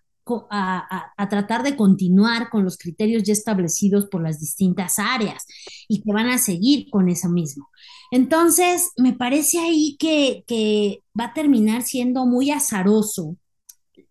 a, 0.50 1.12
tratar 1.28 1.62
de 1.62 1.76
continuar 1.76 2.50
con 2.50 2.64
los 2.64 2.76
criterios 2.76 3.22
ya 3.22 3.32
establecidos 3.32 4.06
por 4.06 4.22
las 4.22 4.40
distintas 4.40 4.98
áreas 4.98 5.46
y 5.88 6.02
que 6.02 6.12
van 6.12 6.28
a 6.28 6.38
seguir 6.38 6.88
con 6.90 7.08
eso 7.08 7.28
mismo. 7.28 7.68
Entonces, 8.10 8.90
me 8.96 9.12
parece 9.12 9.58
ahí 9.58 9.96
que, 9.98 11.02
va 11.18 11.26
a 11.26 11.34
terminar 11.34 11.82
siendo 11.82 12.26
muy 12.26 12.50
azaroso 12.50 13.36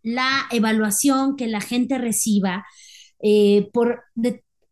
la 0.04 0.48
evaluación 0.52 1.36
que 1.36 1.48
la 1.48 1.62
gente 1.62 1.98
reciba 1.98 2.66
eh, 3.22 3.70
por 3.74 4.04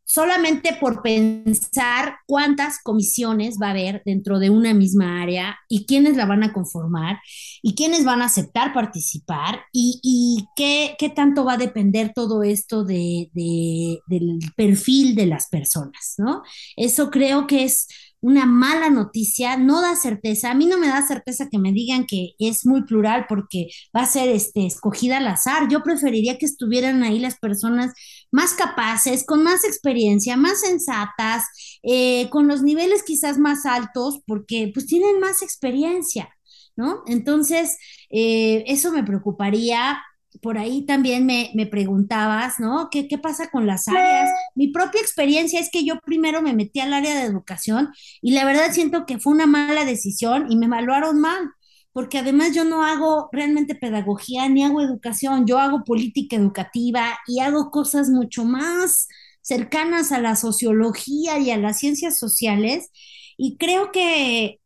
solamente 0.08 0.78
por 0.80 1.02
pensar 1.02 2.20
cuántas 2.26 2.82
comisiones 2.82 3.58
va 3.62 3.67
a 3.67 3.72
haber 3.72 4.02
dentro 4.06 4.39
de 4.39 4.50
una 4.50 4.74
misma 4.74 5.22
área 5.22 5.60
y 5.67 5.86
quiénes 5.86 6.15
la 6.15 6.26
van 6.26 6.43
a 6.43 6.54
conformar 6.54 7.20
y 7.62 7.76
quiénes 7.76 8.06
van 8.06 8.22
a 8.22 8.26
aceptar 8.26 8.74
participar 8.74 9.65
y, 9.74 10.48
qué, 10.56 10.96
tanto 11.13 11.43
va 11.43 11.54
a 11.54 11.58
depender 11.58 12.13
todo 12.15 12.41
esto 12.43 12.86
de, 12.86 13.30
del 13.34 14.39
perfil 14.56 15.13
de 15.13 15.26
las 15.26 15.50
personas, 15.50 16.13
¿no? 16.17 16.41
Eso 16.78 17.12
creo 17.12 17.46
que 17.46 17.65
es 17.65 17.88
una 18.21 18.45
mala 18.45 18.89
noticia, 18.89 19.58
no 19.58 19.82
da 19.82 19.95
certeza. 19.95 20.51
A 20.51 20.56
mí 20.56 20.65
no 20.65 20.77
me 20.77 20.88
da 20.88 21.06
certeza 21.06 21.49
que 21.49 21.60
me 21.60 21.71
digan 21.71 22.06
que 22.06 22.32
es 22.39 22.65
muy 22.65 22.84
plural 22.84 23.25
porque 23.30 23.67
va 23.95 24.01
a 24.01 24.06
ser 24.08 24.30
este, 24.30 24.65
escogida 24.65 25.17
al 25.17 25.27
azar. 25.27 25.67
Yo 25.69 25.84
preferiría 25.84 26.38
que 26.38 26.45
estuvieran 26.45 27.03
ahí 27.03 27.19
las 27.19 27.38
personas 27.39 27.93
más 28.32 28.53
capaces, 28.53 29.25
con 29.25 29.43
más 29.43 29.63
experiencia, 29.63 30.38
más 30.38 30.62
sensatas, 30.62 31.45
eh, 31.84 32.30
con 32.30 32.47
los 32.47 32.63
niveles 32.63 33.03
quizás 33.03 33.38
más 33.38 33.65
altos, 33.65 34.21
porque 34.25 34.71
pues 34.73 34.88
tienen 34.88 35.19
más 35.19 35.41
experiencia, 35.41 36.30
¿no? 36.75 37.03
Entonces, 37.08 37.77
eh, 38.10 38.63
eso 38.67 38.91
me 38.91 39.03
preocuparía 39.03 39.99
por 40.41 40.58
ahí 40.58 40.86
también 40.86 41.26
me, 41.26 41.65
preguntabas, 41.67 42.60
¿no? 42.60 42.89
¿Qué, 42.91 43.08
¿Qué, 43.08 43.17
pasa 43.17 43.50
con 43.50 43.67
las 43.67 43.88
áreas? 43.88 44.30
Mi 44.56 44.69
propia 44.69 45.02
experiencia 45.02 45.60
es 45.60 45.69
que 45.69 45.84
yo 45.86 46.00
primero 46.00 46.41
me 46.41 46.54
metí 46.54 46.80
al 46.80 46.93
área 46.93 47.15
de 47.15 47.26
educación 47.26 47.89
y 48.21 48.32
la 48.32 48.45
verdad 48.45 48.71
siento 48.71 49.06
que 49.06 49.19
fue 49.19 49.34
una 49.34 49.47
mala 49.47 49.86
decisión 49.86 50.47
y 50.50 50.56
me 50.56 50.67
evaluaron 50.67 51.19
mal, 51.19 51.52
porque 51.93 52.19
además 52.19 52.54
yo 52.54 52.63
no 52.63 52.84
hago 52.84 53.30
realmente 53.32 53.76
pedagogía 53.76 54.47
ni 54.50 54.63
hago 54.63 54.82
educación, 54.82 55.45
yo 55.45 55.60
hago 55.60 55.84
política 55.84 56.36
educativa 56.36 57.17
y 57.28 57.39
hago 57.39 57.71
cosas 57.71 58.10
mucho 58.10 58.45
más 58.45 59.08
cercanas 59.41 60.12
a 60.12 60.19
la 60.19 60.36
sociología 60.36 61.39
y 61.39 61.52
a 61.52 61.58
las 61.58 61.80
ciencias 61.80 62.19
sociales 62.19 62.91
y 63.38 63.58
creo 63.58 63.91
que 63.91 64.60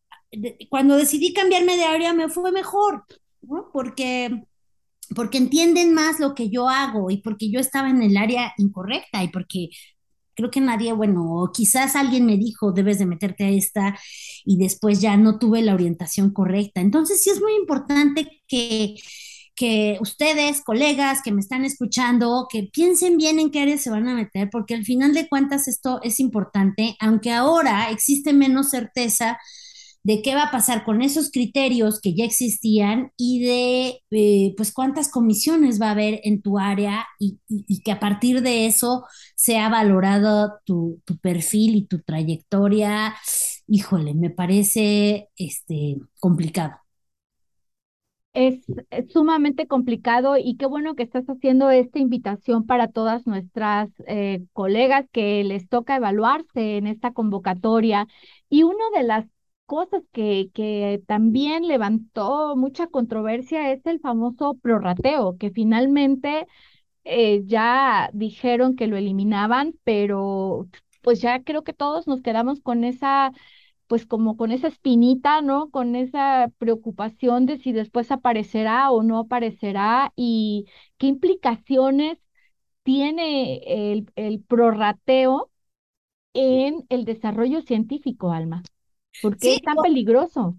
cuando 0.70 0.96
decidí 0.96 1.34
cambiarme 1.34 1.78
de 1.78 1.84
área 1.84 2.14
me 2.14 2.30
fue 2.30 2.52
mejor, 2.52 3.06
¿no? 3.42 3.70
Porque 3.72 4.44
porque 5.16 5.38
entienden 5.38 5.94
más 5.94 6.20
lo 6.20 6.36
que 6.36 6.50
yo 6.50 6.70
hago 6.70 7.12
y 7.12 7.18
porque 7.22 7.52
yo 7.52 7.60
estaba 7.60 7.90
en 7.90 8.02
el 8.02 8.18
área 8.18 8.54
incorrecta 8.58 9.24
y 9.24 9.30
porque 9.30 9.70
creo 10.36 10.52
que 10.52 10.62
nadie, 10.62 10.94
bueno, 10.94 11.52
quizás 11.54 11.96
alguien 11.96 12.26
me 12.26 12.38
dijo, 12.38 12.72
debes 12.72 13.00
de 13.00 13.06
meterte 13.06 13.44
a 13.46 13.50
esta 13.50 14.00
y 14.46 14.58
después 14.58 15.02
ya 15.02 15.18
no 15.18 15.40
tuve 15.40 15.62
la 15.62 15.74
orientación 15.74 16.32
correcta. 16.34 16.82
Entonces 16.82 17.22
sí 17.24 17.30
es 17.30 17.42
muy 17.42 17.54
importante 17.56 18.42
que, 18.48 18.96
que 19.56 19.98
ustedes, 20.02 20.62
colegas 20.64 21.22
que 21.24 21.32
me 21.32 21.42
están 21.42 21.66
escuchando, 21.66 22.48
que 22.50 22.70
piensen 22.72 23.18
bien 23.18 23.40
en 23.40 23.52
qué 23.52 23.62
área 23.62 23.78
se 23.78 23.90
van 23.92 24.08
a 24.08 24.16
meter, 24.16 24.50
porque 24.52 24.76
al 24.76 24.86
final 24.86 25.14
de 25.14 25.28
cuentas 25.30 25.68
esto 25.68 26.00
es 26.04 26.20
importante, 26.20 26.96
aunque 27.00 27.32
ahora 27.32 27.92
existe 27.92 28.34
menos 28.34 28.70
certeza 28.70 29.38
de 30.04 30.22
qué 30.22 30.36
va 30.36 30.44
a 30.44 30.52
pasar 30.52 30.84
con 30.84 31.02
esos 31.02 31.32
criterios 31.32 32.02
que 32.02 32.14
ya 32.14 32.26
existían 32.26 33.12
y 33.18 33.44
de 33.46 34.02
eh, 34.12 34.54
pues 34.58 34.74
cuántas 34.74 35.10
comisiones 35.12 35.82
va 35.82 35.88
a 35.88 35.92
haber 35.92 36.22
en 36.24 36.42
tu 36.42 36.58
área 36.58 37.06
y, 37.20 37.40
que 37.84 37.92
a 37.92 38.00
partir 38.00 38.42
de 38.42 38.66
eso 38.66 39.06
sea 39.36 39.70
valorado 39.70 40.60
tu, 40.66 41.02
perfil 41.22 41.76
y 41.76 41.86
tu 41.86 42.00
trayectoria. 42.00 43.16
Híjole, 43.68 44.14
me 44.14 44.30
parece 44.30 45.30
este, 45.36 45.98
complicado. 46.20 46.76
Es, 48.34 48.62
sumamente 49.10 49.68
complicado 49.68 50.38
y 50.38 50.56
qué 50.56 50.66
bueno 50.66 50.96
que 50.96 51.04
estás 51.04 51.26
haciendo 51.26 51.70
esta 51.70 52.00
invitación 52.00 52.66
para 52.66 52.88
todas 52.88 53.28
nuestras 53.28 53.90
eh, 54.08 54.46
colegas 54.54 55.06
que 55.12 55.44
les 55.44 55.68
toca 55.68 55.98
evaluarse 55.98 56.78
en 56.78 56.88
esta 56.88 57.12
convocatoria. 57.12 58.08
Y 58.50 58.64
una 58.64 58.84
de 58.96 59.04
las 59.04 59.26
cosas 59.72 60.04
que, 60.12 60.52
que 60.54 61.02
también 61.08 61.68
levantó 61.68 62.56
mucha 62.58 62.88
controversia 62.88 63.72
es 63.72 63.86
el 63.86 64.00
famoso 64.02 64.56
prorrateo, 64.62 65.38
que 65.38 65.52
finalmente 65.52 66.46
eh, 67.06 67.44
ya 67.46 68.10
dijeron 68.14 68.76
que 68.76 68.88
lo 68.88 68.98
eliminaban, 68.98 69.76
pero 69.84 70.68
pues 71.04 71.22
ya 71.22 71.44
creo 71.44 71.64
que 71.64 71.74
todos 71.74 72.08
nos 72.08 72.22
quedamos 72.22 72.62
con 72.62 72.84
esa, 72.84 73.32
pues 73.88 74.06
como 74.06 74.38
con 74.38 74.52
esa 74.52 74.68
espinita, 74.70 75.42
¿no? 75.42 75.70
Con 75.72 75.96
esa 75.96 76.50
preocupación 76.60 77.46
de 77.48 77.58
si 77.60 77.74
después 77.74 78.12
aparecerá 78.12 78.92
o 78.92 79.04
no 79.04 79.20
aparecerá 79.20 80.14
y 80.18 80.68
qué 80.98 81.08
implicaciones 81.08 82.20
tiene 82.84 83.62
el, 83.94 84.12
el 84.16 84.42
prorrateo 84.44 85.52
en 86.34 86.86
el 86.90 87.06
desarrollo 87.06 87.62
científico, 87.62 88.32
Alma. 88.34 88.64
¿Por 89.20 89.38
qué 89.38 89.56
es 89.56 89.62
tan 89.62 89.80
peligroso? 89.82 90.58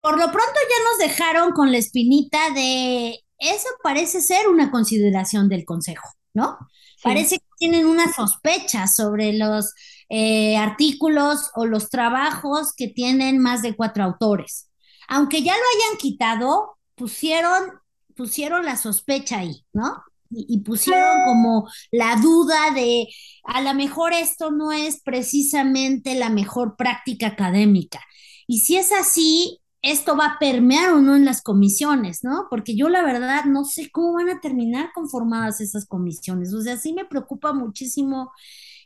Por 0.00 0.16
lo 0.18 0.26
pronto 0.26 0.40
ya 0.42 0.84
nos 0.90 0.98
dejaron 0.98 1.52
con 1.52 1.72
la 1.72 1.78
espinita 1.78 2.50
de 2.54 3.20
eso 3.38 3.68
parece 3.82 4.20
ser 4.20 4.48
una 4.48 4.70
consideración 4.70 5.48
del 5.48 5.64
Consejo, 5.64 6.08
¿no? 6.34 6.58
Parece 7.02 7.38
que 7.38 7.44
tienen 7.58 7.86
una 7.86 8.12
sospecha 8.12 8.86
sobre 8.88 9.32
los 9.32 9.72
eh, 10.08 10.56
artículos 10.56 11.50
o 11.54 11.66
los 11.66 11.90
trabajos 11.90 12.74
que 12.76 12.88
tienen 12.88 13.38
más 13.38 13.62
de 13.62 13.76
cuatro 13.76 14.04
autores. 14.04 14.70
Aunque 15.08 15.42
ya 15.42 15.52
lo 15.52 15.62
hayan 15.62 15.98
quitado, 15.98 16.78
pusieron, 16.96 17.80
pusieron 18.16 18.64
la 18.64 18.76
sospecha 18.76 19.38
ahí, 19.38 19.64
¿no? 19.72 20.02
Y, 20.30 20.60
pusieron 20.60 21.24
como 21.26 21.68
la 21.90 22.16
duda 22.16 22.70
de 22.74 23.08
a 23.44 23.62
lo 23.62 23.74
mejor 23.74 24.12
esto 24.12 24.50
no 24.50 24.72
es 24.72 25.00
precisamente 25.02 26.14
la 26.14 26.30
mejor 26.30 26.76
práctica 26.76 27.28
académica. 27.28 28.00
Y 28.46 28.60
si 28.60 28.76
es 28.76 28.92
así, 28.92 29.60
esto 29.82 30.16
va 30.16 30.26
a 30.26 30.38
permear 30.38 30.92
o 30.92 31.00
no 31.00 31.16
en 31.16 31.24
las 31.24 31.42
comisiones, 31.42 32.24
¿no? 32.24 32.46
Porque 32.50 32.76
yo 32.76 32.88
la 32.88 33.02
verdad 33.02 33.44
no 33.44 33.64
sé 33.64 33.90
cómo 33.90 34.14
van 34.14 34.28
a 34.28 34.40
terminar 34.40 34.90
conformadas 34.94 35.60
esas 35.60 35.86
comisiones. 35.86 36.52
O 36.52 36.62
sea, 36.62 36.76
sí 36.76 36.92
me 36.92 37.04
preocupa 37.04 37.52
muchísimo 37.52 38.32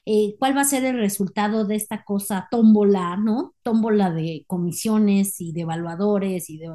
eh, 0.04 0.34
cuál 0.38 0.56
va 0.56 0.62
a 0.62 0.64
ser 0.64 0.84
el 0.84 0.98
resultado 0.98 1.64
de 1.64 1.76
esta 1.76 2.04
cosa 2.04 2.48
tómbola, 2.50 3.16
¿no? 3.16 3.54
Tómbola 3.62 4.10
de 4.10 4.44
comisiones 4.46 5.40
y 5.40 5.52
de 5.52 5.62
evaluadores 5.62 6.50
y 6.50 6.58
de, 6.58 6.68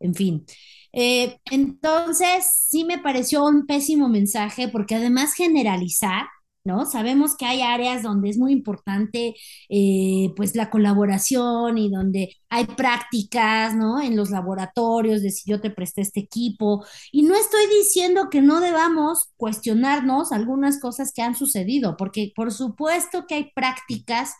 en 0.00 0.14
fin. 0.14 0.46
Eh, 0.94 1.38
entonces, 1.50 2.50
sí 2.68 2.84
me 2.84 2.98
pareció 2.98 3.44
un 3.44 3.66
pésimo 3.66 4.08
mensaje 4.08 4.68
porque 4.68 4.94
además 4.94 5.34
generalizar 5.34 6.26
¿no? 6.64 6.86
Sabemos 6.86 7.36
que 7.36 7.44
hay 7.44 7.60
áreas 7.60 8.02
donde 8.02 8.30
es 8.30 8.38
muy 8.38 8.52
importante 8.52 9.34
eh, 9.68 10.32
pues 10.34 10.56
la 10.56 10.70
colaboración 10.70 11.76
y 11.76 11.90
donde 11.90 12.36
hay 12.48 12.64
prácticas, 12.64 13.74
¿no? 13.74 14.00
En 14.00 14.16
los 14.16 14.30
laboratorios 14.30 15.20
de 15.22 15.30
si 15.30 15.50
yo 15.50 15.60
te 15.60 15.70
presté 15.70 16.00
este 16.00 16.20
equipo. 16.20 16.84
Y 17.12 17.22
no 17.24 17.34
estoy 17.34 17.66
diciendo 17.78 18.30
que 18.30 18.40
no 18.40 18.60
debamos 18.60 19.30
cuestionarnos 19.36 20.32
algunas 20.32 20.80
cosas 20.80 21.12
que 21.12 21.20
han 21.22 21.36
sucedido, 21.36 21.96
porque 21.98 22.32
por 22.34 22.50
supuesto 22.50 23.26
que 23.28 23.34
hay 23.34 23.50
prácticas 23.54 24.34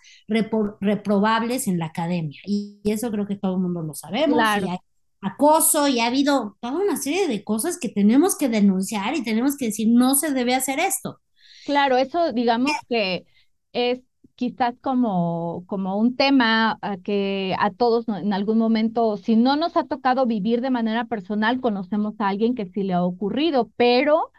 reprobables 0.80 1.68
en 1.68 1.78
la 1.78 1.86
academia 1.86 2.40
y 2.46 2.80
eso 2.84 3.10
creo 3.10 3.26
que 3.26 3.36
todo 3.36 3.54
el 3.56 3.60
mundo 3.60 3.82
lo 3.82 3.94
sabemos. 3.94 4.38
Y 4.62 4.68
hay 4.68 4.78
acoso 5.24 5.88
y 5.88 6.00
ha 6.00 6.06
habido 6.06 6.56
toda 6.60 6.74
una 6.78 6.96
serie 6.96 7.26
de 7.28 7.42
cosas 7.44 7.78
que 7.78 7.88
tenemos 7.88 8.36
que 8.36 8.48
denunciar 8.48 9.16
y 9.16 9.24
tenemos 9.24 9.56
que 9.56 9.66
decir 9.66 9.88
no 9.90 10.14
se 10.14 10.32
debe 10.32 10.54
hacer 10.54 10.78
esto. 10.78 11.20
Claro, 11.64 11.96
eso 11.96 12.32
digamos 12.32 12.72
que 12.88 13.24
es 13.72 14.00
quizás 14.34 14.74
como, 14.80 15.64
como 15.66 15.96
un 15.96 16.16
tema 16.16 16.78
ah, 16.82 16.96
que 17.02 17.54
a 17.58 17.70
todos 17.70 18.08
en 18.08 18.32
algún 18.32 18.58
momento, 18.58 19.16
si 19.16 19.36
no 19.36 19.56
nos 19.56 19.76
ha 19.76 19.84
tocado 19.84 20.26
vivir 20.26 20.60
de 20.60 20.70
manera 20.70 21.06
personal, 21.06 21.60
conocemos 21.60 22.14
a 22.18 22.28
alguien 22.28 22.54
que 22.54 22.66
sí 22.66 22.82
le 22.82 22.94
ha 22.94 23.04
ocurrido, 23.04 23.70
pero 23.76 24.30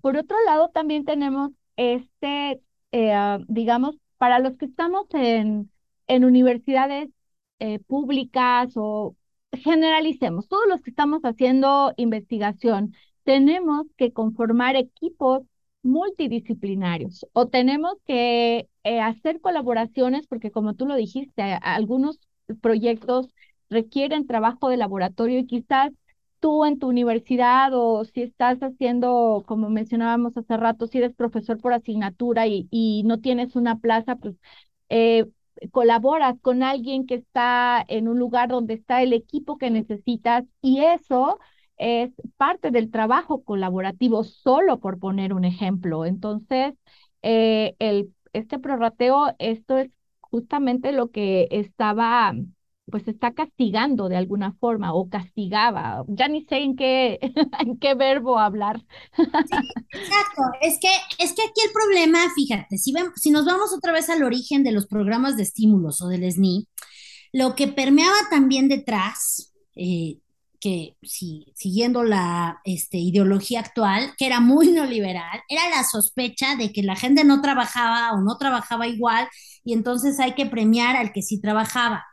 por 0.00 0.16
otro 0.16 0.36
lado 0.46 0.70
también 0.70 1.04
tenemos 1.04 1.52
este, 1.76 2.60
eh, 2.92 3.38
digamos, 3.48 3.96
para 4.18 4.38
los 4.38 4.56
que 4.56 4.66
estamos 4.66 5.06
en, 5.12 5.70
en 6.06 6.24
universidades 6.24 7.08
eh, 7.58 7.78
públicas 7.80 8.72
o 8.76 9.14
generalicemos, 9.56 10.48
todos 10.48 10.64
los 10.68 10.82
que 10.82 10.90
estamos 10.90 11.22
haciendo 11.22 11.92
investigación, 11.96 12.94
tenemos 13.24 13.86
que 13.96 14.12
conformar 14.12 14.76
equipos 14.76 15.42
multidisciplinarios 15.82 17.26
o 17.32 17.46
tenemos 17.48 17.94
que 18.06 18.68
eh, 18.84 19.00
hacer 19.00 19.40
colaboraciones 19.40 20.26
porque 20.26 20.50
como 20.50 20.74
tú 20.74 20.86
lo 20.86 20.96
dijiste, 20.96 21.42
algunos 21.62 22.18
proyectos 22.60 23.28
requieren 23.70 24.26
trabajo 24.26 24.68
de 24.68 24.76
laboratorio 24.76 25.38
y 25.38 25.46
quizás 25.46 25.92
tú 26.40 26.64
en 26.64 26.78
tu 26.78 26.88
universidad 26.88 27.70
o 27.74 28.04
si 28.04 28.22
estás 28.22 28.60
haciendo, 28.62 29.44
como 29.46 29.70
mencionábamos 29.70 30.36
hace 30.36 30.56
rato, 30.56 30.86
si 30.86 30.98
eres 30.98 31.14
profesor 31.14 31.58
por 31.58 31.72
asignatura 31.72 32.46
y, 32.46 33.02
no 33.04 33.20
tienes 33.20 33.56
una 33.56 33.78
plaza, 33.78 34.16
pues 34.16 34.36
eh, 34.88 35.26
colaboras 35.72 36.36
con 36.42 36.62
alguien 36.62 37.06
que 37.06 37.14
está 37.16 37.84
en 37.88 38.08
un 38.08 38.18
lugar 38.18 38.48
donde 38.50 38.74
está 38.74 39.02
el 39.02 39.12
equipo 39.12 39.58
que 39.58 39.70
necesitas 39.70 40.44
y 40.62 40.80
eso 40.84 41.38
es 41.76 42.10
parte 42.36 42.70
del 42.70 42.90
trabajo 42.90 43.44
colaborativo, 43.44 44.24
solo 44.24 44.80
por 44.80 44.98
poner 44.98 45.32
un 45.34 45.44
ejemplo. 45.44 46.04
Entonces, 46.06 46.74
eh, 47.22 47.74
el, 47.78 48.14
este 48.32 48.58
prorrateo, 48.58 49.34
esto 49.38 49.78
es 49.78 49.90
justamente 50.20 50.92
lo 50.92 51.10
que 51.10 51.48
estaba, 51.50 52.34
pues 52.90 53.08
está 53.08 53.32
castigando 53.32 54.08
de 54.08 54.16
alguna 54.16 54.52
forma 54.54 54.94
o 54.94 55.08
castigaba. 55.08 56.04
Ya 56.08 56.28
ni 56.28 56.44
sé 56.44 56.58
en 56.58 56.76
qué, 56.76 57.18
en 57.60 57.78
qué 57.78 57.94
verbo 57.94 58.38
hablar. 58.38 58.84
exacto. 59.18 60.42
Es 60.60 60.78
que, 60.80 60.88
es 61.18 61.32
que 61.34 61.42
aquí 61.42 61.60
el 61.66 61.72
problema, 61.72 62.18
fíjate, 62.34 62.78
si, 62.78 62.94
si 63.16 63.30
nos 63.30 63.44
vamos 63.44 63.72
otra 63.74 63.92
vez 63.92 64.08
al 64.08 64.22
origen 64.22 64.62
de 64.62 64.72
los 64.72 64.86
programas 64.86 65.36
de 65.36 65.42
estímulos 65.42 66.00
o 66.02 66.08
del 66.08 66.30
SNI, 66.30 66.68
lo 67.32 67.54
que 67.54 67.68
permeaba 67.68 68.16
también 68.30 68.68
detrás, 68.68 69.52
eh, 69.74 70.18
que 70.60 70.96
si, 71.02 71.52
siguiendo 71.54 72.02
la 72.02 72.60
este, 72.64 72.98
ideología 72.98 73.60
actual, 73.60 74.14
que 74.16 74.26
era 74.26 74.40
muy 74.40 74.68
neoliberal, 74.72 75.42
era 75.48 75.68
la 75.68 75.84
sospecha 75.84 76.56
de 76.56 76.72
que 76.72 76.82
la 76.82 76.96
gente 76.96 77.24
no 77.24 77.42
trabajaba 77.42 78.12
o 78.12 78.20
no 78.20 78.38
trabajaba 78.38 78.86
igual 78.86 79.28
y 79.64 79.74
entonces 79.74 80.18
hay 80.20 80.34
que 80.34 80.46
premiar 80.46 80.96
al 80.96 81.12
que 81.12 81.22
sí 81.22 81.40
trabajaba. 81.40 82.04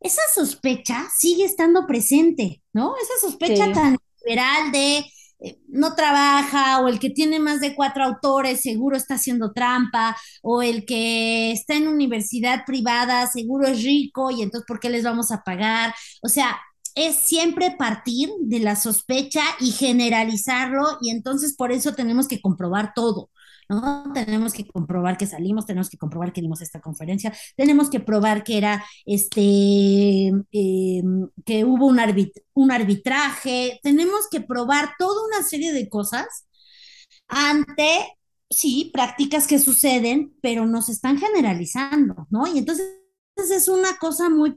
Esa 0.00 0.22
sospecha 0.34 1.08
sigue 1.16 1.44
estando 1.44 1.86
presente, 1.86 2.62
¿no? 2.72 2.94
Esa 2.96 3.28
sospecha 3.28 3.72
tan 3.72 3.98
liberal 4.24 4.72
de 4.72 5.04
eh, 5.42 5.58
no 5.68 5.94
trabaja 5.94 6.80
o 6.80 6.88
el 6.88 6.98
que 6.98 7.10
tiene 7.10 7.38
más 7.38 7.60
de 7.60 7.74
cuatro 7.74 8.04
autores 8.04 8.60
seguro 8.60 8.96
está 8.96 9.14
haciendo 9.14 9.52
trampa 9.52 10.16
o 10.42 10.62
el 10.62 10.84
que 10.84 11.52
está 11.52 11.74
en 11.74 11.88
universidad 11.88 12.64
privada 12.66 13.26
seguro 13.26 13.66
es 13.66 13.82
rico 13.82 14.30
y 14.30 14.42
entonces 14.42 14.66
¿por 14.66 14.80
qué 14.80 14.90
les 14.90 15.04
vamos 15.04 15.30
a 15.30 15.42
pagar? 15.42 15.94
O 16.22 16.28
sea, 16.28 16.58
es 16.94 17.16
siempre 17.16 17.70
partir 17.78 18.30
de 18.40 18.60
la 18.60 18.76
sospecha 18.76 19.42
y 19.60 19.72
generalizarlo 19.72 20.98
y 21.00 21.10
entonces 21.10 21.54
por 21.56 21.72
eso 21.72 21.94
tenemos 21.94 22.28
que 22.28 22.40
comprobar 22.40 22.92
todo. 22.94 23.30
¿No? 23.70 24.12
Tenemos 24.12 24.52
que 24.52 24.66
comprobar 24.66 25.16
que 25.16 25.26
salimos, 25.26 25.64
tenemos 25.64 25.88
que 25.88 25.96
comprobar 25.96 26.32
que 26.32 26.42
dimos 26.42 26.60
esta 26.60 26.80
conferencia, 26.80 27.32
tenemos 27.56 27.88
que 27.88 28.00
probar 28.00 28.44
que 28.44 28.58
era 28.58 28.84
este, 29.06 30.28
em, 30.52 31.28
que 31.46 31.64
hubo 31.64 31.86
un, 31.86 32.00
un 32.54 32.72
arbitraje, 32.72 33.80
tenemos 33.82 34.28
que 34.30 34.40
probar 34.40 34.94
toda 34.98 35.24
una 35.26 35.46
serie 35.46 35.72
de 35.72 35.88
cosas 35.88 36.46
ante, 37.28 38.18
sí, 38.50 38.90
prácticas 38.92 39.46
que 39.46 39.58
suceden, 39.58 40.34
pero 40.42 40.66
nos 40.66 40.88
están 40.88 41.18
generalizando, 41.18 42.26
¿no? 42.30 42.46
Y 42.46 42.58
entonces 42.58 42.86
es 43.36 43.68
una 43.68 43.96
cosa 43.98 44.28
muy 44.28 44.56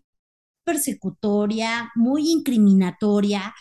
persecutoria, 0.63 1.91
muy 1.95 2.31
incriminatoria, 2.31 3.53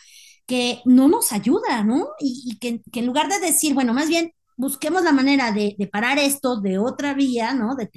que 0.47 0.81
no 0.85 1.09
nos 1.09 1.33
ayuda, 1.33 1.85
¿no? 1.85 2.09
Y, 2.21 2.59
que, 2.59 2.83
en 2.93 3.07
lugar 3.07 3.29
de 3.29 3.41
decir, 3.41 3.75
bueno, 3.75 3.95
más 3.95 4.09
bien 4.09 4.33
busquemos 4.57 5.03
la 5.03 5.13
manera 5.13 5.53
de, 5.53 5.77
parar 5.93 6.19
esto 6.19 6.61
de 6.61 6.79
otra 6.79 7.15
vía, 7.15 7.55
¿no? 7.55 7.75
De, 7.75 7.91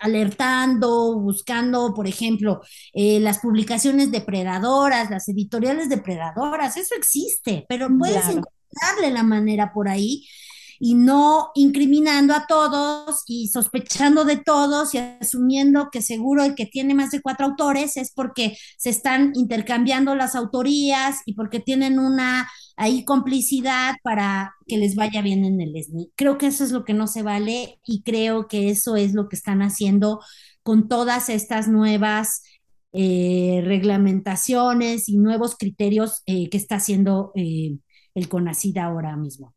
alertando, 0.00 1.18
buscando, 1.20 1.94
por 1.94 2.08
ejemplo, 2.08 2.60
eh, 2.92 3.20
las 3.20 3.38
publicaciones 3.38 4.10
depredadoras, 4.10 5.10
las 5.10 5.28
editoriales 5.28 5.88
depredadoras, 5.88 6.76
eso 6.76 6.94
existe, 6.96 7.64
pero 7.68 7.88
puedes 7.98 8.24
encontrarle 8.24 9.10
la 9.12 9.22
manera 9.22 9.72
por 9.72 9.88
ahí 9.88 10.24
y 10.84 10.94
no 10.94 11.52
incriminando 11.54 12.34
a 12.34 12.48
todos 12.48 13.22
y 13.28 13.46
sospechando 13.46 14.24
de 14.24 14.38
todos 14.38 14.92
y 14.94 14.98
asumiendo 14.98 15.90
que 15.92 16.02
seguro 16.02 16.42
el 16.42 16.56
que 16.56 16.66
tiene 16.66 16.92
más 16.92 17.12
de 17.12 17.22
cuatro 17.22 17.46
autores 17.46 17.96
es 17.96 18.10
porque 18.12 18.58
se 18.76 18.90
están 18.90 19.30
intercambiando 19.36 20.16
las 20.16 20.34
autorías 20.34 21.20
y 21.24 21.34
porque 21.34 21.60
tienen 21.60 22.00
una 22.00 22.50
ahí 22.76 23.04
complicidad 23.04 23.94
para 24.02 24.54
que 24.66 24.76
les 24.78 24.94
vaya 24.94 25.22
bien 25.22 25.44
en 25.44 25.60
el 25.60 25.76
SNI. 25.76 26.12
Creo 26.16 26.38
que 26.38 26.46
eso 26.46 26.64
es 26.64 26.72
lo 26.72 26.84
que 26.84 26.94
no 26.94 27.06
se 27.06 27.22
vale 27.22 27.80
y 27.84 28.02
creo 28.02 28.48
que 28.48 28.70
eso 28.70 28.96
es 28.96 29.14
lo 29.14 29.28
que 29.28 29.36
están 29.36 29.62
haciendo 29.62 30.20
con 30.62 30.88
todas 30.88 31.28
estas 31.28 31.68
nuevas 31.68 32.42
eh, 32.92 33.62
reglamentaciones 33.64 35.08
y 35.08 35.16
nuevos 35.16 35.56
criterios 35.56 36.22
eh, 36.26 36.50
que 36.50 36.58
está 36.58 36.76
haciendo 36.76 37.32
eh, 37.34 37.78
el 38.14 38.28
CONACID 38.28 38.76
ahora 38.78 39.16
mismo. 39.16 39.54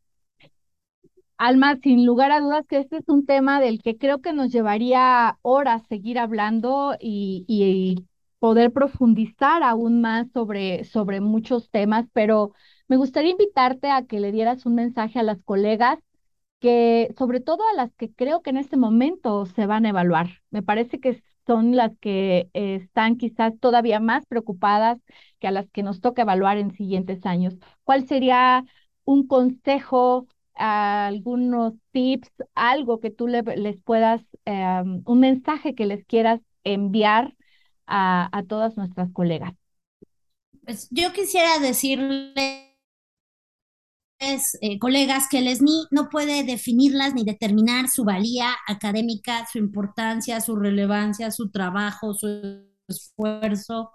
Alma, 1.37 1.77
sin 1.83 2.05
lugar 2.05 2.31
a 2.31 2.39
dudas 2.39 2.65
que 2.65 2.79
este 2.79 2.97
es 2.97 3.09
un 3.09 3.25
tema 3.25 3.59
del 3.59 3.81
que 3.81 3.97
creo 3.97 4.21
que 4.21 4.31
nos 4.31 4.53
llevaría 4.53 5.37
horas 5.41 5.83
seguir 5.89 6.17
hablando 6.17 6.95
y, 6.99 8.05
poder 8.39 8.71
profundizar 8.71 9.63
aún 9.63 10.01
más 10.01 10.27
sobre, 10.31 10.83
sobre 10.83 11.19
muchos 11.19 11.71
temas, 11.71 12.05
pero 12.13 12.51
me 12.87 12.97
gustaría 12.97 13.31
invitarte 13.31 13.89
a 13.89 14.05
que 14.05 14.19
le 14.19 14.31
dieras 14.31 14.65
un 14.65 14.75
mensaje 14.75 15.19
a 15.19 15.23
las 15.23 15.41
colegas 15.43 15.99
que, 16.59 17.13
sobre 17.17 17.39
todo 17.41 17.63
a 17.73 17.75
las 17.75 17.93
que 17.95 18.11
creo 18.13 18.41
que 18.41 18.49
en 18.51 18.57
este 18.57 18.77
momento 18.77 19.45
se 19.45 19.65
van 19.67 19.85
a 19.85 19.89
evaluar. 19.89 20.41
Me 20.51 20.63
parece 20.63 20.99
que 20.99 21.21
son 21.45 21.75
las 21.75 21.91
que 21.99 22.49
están 22.53 23.17
quizás 23.17 23.53
todavía 23.59 23.99
más 23.99 24.25
preocupadas 24.25 24.99
que 25.39 25.47
a 25.47 25.51
las 25.51 25.69
que 25.69 25.83
nos 25.83 26.01
toca 26.01 26.23
evaluar 26.23 26.57
en 26.57 26.71
siguientes 26.75 27.25
años. 27.25 27.55
¿Cuál 27.83 28.07
sería 28.07 28.65
un 29.05 29.27
consejo 29.27 30.27
algunos 30.55 31.73
tips, 31.91 32.29
algo 32.55 32.99
que 32.99 33.11
tú 33.11 33.27
les 33.27 33.77
puedas, 33.83 34.21
em, 34.45 35.01
un 35.05 35.19
mensaje 35.19 35.75
que 35.75 35.85
les 35.85 36.05
quieras 36.05 36.41
enviar 36.63 37.35
a, 37.87 38.29
a 38.37 38.43
todas 38.43 38.77
nuestras 38.77 39.11
colegas. 39.11 39.53
Pues 40.63 40.87
yo 40.91 41.13
quisiera 41.13 41.59
decirles, 41.59 42.74
eh, 44.19 44.79
colegas, 44.79 45.27
que 45.29 45.39
el 45.39 45.47
SNI 45.47 45.87
no 45.91 46.09
puede 46.09 46.43
definirlas 46.43 47.13
ni 47.13 47.23
determinar 47.23 47.89
su 47.89 48.03
valía 48.05 48.55
académica, 48.67 49.45
su 49.51 49.57
importancia, 49.59 50.41
su 50.41 50.55
relevancia, 50.55 51.31
su 51.31 51.49
trabajo, 51.51 52.13
su 52.13 52.27
esfuerzo. 52.87 53.91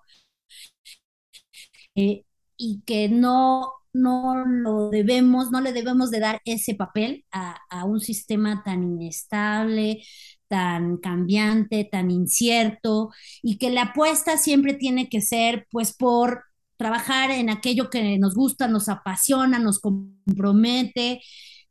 eh, 1.94 2.24
y 2.56 2.82
que 2.86 3.08
no, 3.08 3.72
no 3.92 4.44
lo 4.46 4.90
debemos, 4.90 5.50
no 5.50 5.60
le 5.60 5.72
debemos 5.72 6.10
de 6.10 6.20
dar 6.20 6.40
ese 6.44 6.74
papel 6.74 7.24
a, 7.32 7.56
a 7.70 7.84
un 7.84 8.00
sistema 8.00 8.62
tan 8.64 8.82
inestable, 8.84 10.02
tan 10.48 10.96
cambiante, 10.98 11.84
tan 11.90 12.10
incierto, 12.10 13.10
y 13.42 13.58
que 13.58 13.70
la 13.70 13.82
apuesta 13.82 14.36
siempre 14.36 14.74
tiene 14.74 15.08
que 15.08 15.20
ser 15.22 15.66
pues 15.70 15.94
por 15.96 16.44
trabajar 16.80 17.30
en 17.30 17.50
aquello 17.50 17.90
que 17.90 18.18
nos 18.18 18.34
gusta, 18.34 18.66
nos 18.66 18.88
apasiona, 18.88 19.58
nos 19.58 19.80
compromete 19.80 21.20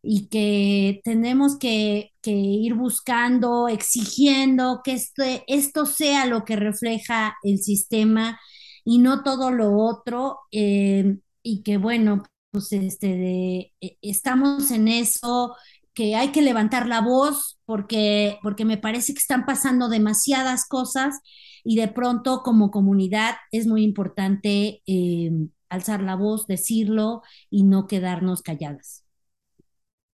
y 0.04 0.28
que 0.28 1.02
tenemos 1.04 1.58
que, 1.58 2.12
ir 2.24 2.76
buscando, 2.76 3.68
exigiendo 3.70 4.82
que 4.84 4.94
este, 4.94 5.44
esto 5.48 5.88
sea 5.88 6.28
lo 6.28 6.46
que 6.46 6.56
refleja 6.56 7.36
el 7.42 7.58
sistema 7.58 8.40
y 8.86 9.00
no 9.00 9.24
todo 9.24 9.50
lo 9.50 9.76
otro. 9.76 10.38
Eh, 10.52 11.18
y 11.42 11.64
que 11.64 11.78
bueno, 11.78 12.22
pues 12.52 12.72
este, 12.72 13.74
e, 13.82 13.98
estamos 14.04 14.70
en 14.70 14.88
eso, 14.90 15.56
que 15.96 16.16
hay 16.16 16.28
que 16.28 16.44
levantar 16.44 16.86
la 16.88 17.02
voz 17.02 17.60
porque, 17.66 18.38
porque 18.44 18.64
me 18.64 18.78
parece 18.78 19.14
que 19.14 19.20
están 19.20 19.48
pasando 19.48 19.90
demasiadas 19.90 20.68
cosas 20.68 21.20
y 21.64 21.76
de 21.78 21.88
pronto 21.88 22.42
como 22.44 22.72
comunidad 22.72 23.36
es 23.52 23.68
muy 23.68 23.84
importante 23.84 24.82
eh, 24.86 25.32
alzar 25.70 26.02
la 26.02 26.16
voz, 26.16 26.48
decirlo 26.48 27.22
y 27.50 27.64
no 27.64 27.88
quedarnos 27.88 28.42
calladas. 28.42 29.06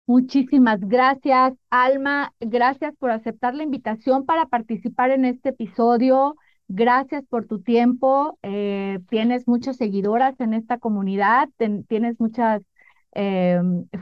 Muchísimas 0.08 0.80
gracias, 0.82 1.54
Alma. 1.72 2.32
Gracias 2.40 2.94
por 2.98 3.10
aceptar 3.10 3.56
la 3.56 3.64
invitación 3.64 4.26
para 4.26 4.46
participar 4.46 5.10
en 5.10 5.26
este 5.26 5.50
episodio. 5.50 6.36
Gracias 6.68 7.24
por 7.28 7.48
tu 7.48 7.62
tiempo. 7.62 8.38
Eh, 8.44 9.00
tienes 9.10 9.48
muchas 9.48 9.78
seguidoras 9.78 10.40
en 10.40 10.54
esta 10.54 10.78
comunidad, 10.78 11.50
tienes 11.88 12.20
muchas 12.20 12.62
eh, 13.16 13.60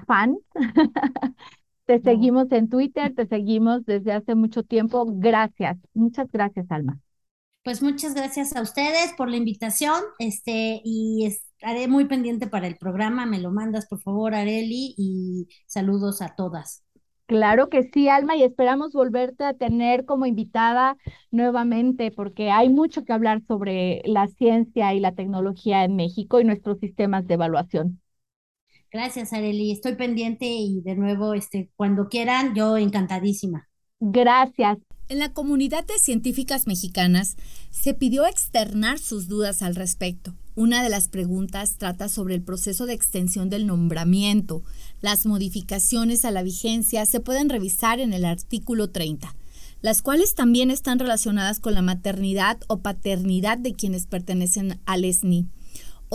fans. 0.08 0.39
te 1.86 2.00
seguimos 2.02 2.52
en 2.52 2.70
Twitter, 2.70 3.14
te 3.16 3.28
seguimos 3.28 3.86
desde 3.86 4.14
hace 4.14 4.36
mucho 4.36 4.64
tiempo. 4.64 5.06
Gracias, 5.08 5.78
muchas 5.94 6.30
gracias, 6.32 6.70
Alma. 6.70 7.03
Pues 7.64 7.82
muchas 7.82 8.14
gracias 8.14 8.55
a 8.55 8.61
ustedes 8.61 9.14
por 9.18 9.30
la 9.30 9.38
invitación, 9.38 10.01
este, 10.20 10.82
y 10.84 11.26
estaré 11.26 11.88
muy 11.88 12.05
pendiente 12.05 12.47
para 12.47 12.68
el 12.68 12.78
programa. 12.78 13.26
Me 13.26 13.39
lo 13.39 13.51
mandas, 13.51 13.86
por 13.88 14.01
favor, 14.01 14.36
Areli, 14.36 14.93
y 14.97 15.47
saludos 15.66 16.22
a 16.22 16.36
todas. 16.36 16.84
Claro 17.26 17.70
que 17.70 17.84
sí, 17.93 18.09
Alma, 18.09 18.36
y 18.36 18.43
esperamos 18.43 18.91
volverte 18.91 19.45
a 19.45 19.53
tener 19.53 20.05
como 20.05 20.26
invitada 20.26 20.97
nuevamente, 21.32 22.11
porque 22.11 22.51
hay 22.51 22.70
mucho 22.70 23.05
que 23.05 23.14
hablar 23.14 23.41
sobre 23.47 24.01
la 24.05 24.28
ciencia 24.28 24.93
y 24.93 24.99
la 24.99 25.14
tecnología 25.14 25.86
en 25.86 25.95
México 25.95 26.41
y 26.41 26.43
nuestros 26.43 26.80
sistemas 26.80 27.26
de 27.28 27.36
evaluación. 27.36 28.01
Gracias, 28.91 29.34
Areli. 29.34 29.72
Estoy 29.72 29.95
pendiente 29.95 30.45
y 30.45 30.82
de 30.82 30.95
nuevo, 30.95 31.34
este, 31.34 31.70
cuando 31.76 32.07
quieran, 32.07 32.55
yo 32.55 32.78
encantadísima. 32.78 33.68
Gracias. 33.99 34.78
En 35.14 35.20
la 35.20 35.32
comunidad 35.32 35.86
de 35.86 35.99
científicas 35.99 36.66
mexicanas 36.66 37.38
se 37.70 37.93
pidió 37.93 38.26
externar 38.26 38.97
sus 38.97 39.28
dudas 39.28 39.61
al 39.61 39.76
respecto. 39.76 40.34
Una 40.55 40.82
de 40.82 40.89
las 40.89 41.07
preguntas 41.07 41.76
trata 41.78 42.09
sobre 42.09 42.34
el 42.34 42.41
proceso 42.41 42.88
de 42.88 42.95
extensión 42.95 43.47
del 43.51 43.68
nombramiento. 43.68 44.64
Las 45.01 45.28
modificaciones 45.28 46.26
a 46.26 46.32
la 46.32 46.41
vigencia 46.41 47.05
se 47.05 47.20
pueden 47.20 47.49
revisar 47.49 47.99
en 47.99 48.11
el 48.11 48.26
artículo 48.26 48.89
30, 48.89 49.36
las 49.84 50.01
cuales 50.01 50.34
también 50.34 50.72
están 50.72 50.97
relacionadas 50.97 51.59
con 51.59 51.76
la 51.76 51.84
maternidad 51.84 52.57
o 52.66 52.80
paternidad 52.80 53.59
de 53.59 53.74
quienes 53.74 54.07
pertenecen 54.07 54.80
al 54.88 55.05
SNI. 55.05 55.45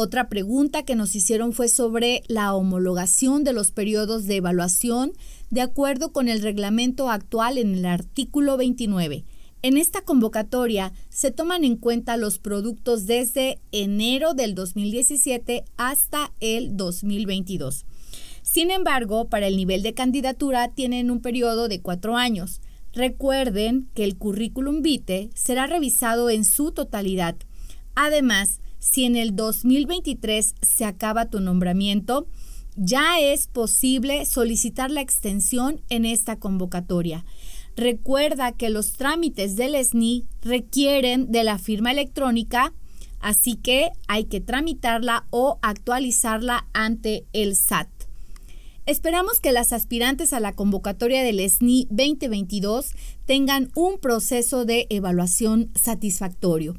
Otra 0.01 0.29
pregunta 0.29 0.85
que 0.85 0.95
nos 0.95 1.17
hicieron 1.17 1.53
fue 1.53 1.67
sobre 1.69 2.23
la 2.29 2.55
homologación 2.55 3.43
de 3.43 3.53
los 3.53 3.73
periodos 3.73 4.27
de 4.27 4.37
evaluación 4.37 5.11
de 5.51 5.61
acuerdo 5.61 6.13
con 6.13 6.29
el 6.29 6.41
reglamento 6.41 7.11
actual 7.11 7.59
en 7.59 7.75
el 7.75 7.85
artículo 7.85 8.57
29. 8.57 9.25
En 9.63 9.77
esta 9.77 10.03
convocatoria 10.03 10.93
se 11.09 11.33
toman 11.33 11.65
en 11.65 11.75
cuenta 11.75 12.17
los 12.17 12.39
productos 12.39 13.07
desde 13.07 13.59
enero 13.73 14.35
del 14.35 14.55
2017 14.55 15.65
hasta 15.77 16.33
el 16.39 16.77
2022. 16.77 17.85
Sin 18.43 18.71
embargo, 18.71 19.29
para 19.29 19.49
el 19.49 19.57
nivel 19.57 19.83
de 19.83 19.95
candidatura 19.95 20.69
tienen 20.69 21.11
un 21.11 21.21
periodo 21.21 21.67
de 21.67 21.81
cuatro 21.81 22.17
años. 22.17 22.61
Recuerden 22.93 23.89
que 23.95 24.05
el 24.05 24.17
currículum 24.17 24.81
vitae 24.81 25.31
será 25.35 25.67
revisado 25.67 26.31
en 26.31 26.45
su 26.45 26.71
totalidad. 26.71 27.35
Además, 27.97 28.61
si 28.79 29.05
en 29.05 29.17
el 29.17 29.35
2023 29.35 30.55
se 30.61 30.85
acaba 30.85 31.31
tu 31.31 31.41
nombramiento, 31.41 32.27
ya 32.77 33.19
es 33.21 33.49
posible 33.49 34.25
solicitar 34.25 34.91
la 34.91 35.01
extensión 35.01 35.81
en 35.89 36.05
esta 36.05 36.37
convocatoria. 36.37 37.25
Recuerda 37.77 38.53
que 38.53 38.71
los 38.71 38.93
trámites 38.93 39.57
del 39.57 39.75
SNI 39.85 40.27
requieren 40.43 41.31
de 41.31 41.45
la 41.45 41.59
firma 41.59 41.91
electrónica, 41.91 42.73
así 43.21 43.57
que 43.57 43.91
hay 44.07 44.25
que 44.25 44.41
tramitarla 44.41 45.27
o 45.31 45.59
actualizarla 45.63 46.67
ante 46.73 47.25
el 47.33 47.57
SAT. 47.57 47.89
Esperamos 48.87 49.41
que 49.41 49.53
las 49.53 49.73
aspirantes 49.73 50.33
a 50.33 50.41
la 50.41 50.55
convocatoria 50.55 51.23
del 51.23 51.47
SNI 51.47 51.89
2022 51.91 52.93
tengan 53.27 53.71
un 53.75 53.99
proceso 53.99 54.65
de 54.65 54.87
evaluación 54.89 55.71
satisfactorio. 55.75 56.75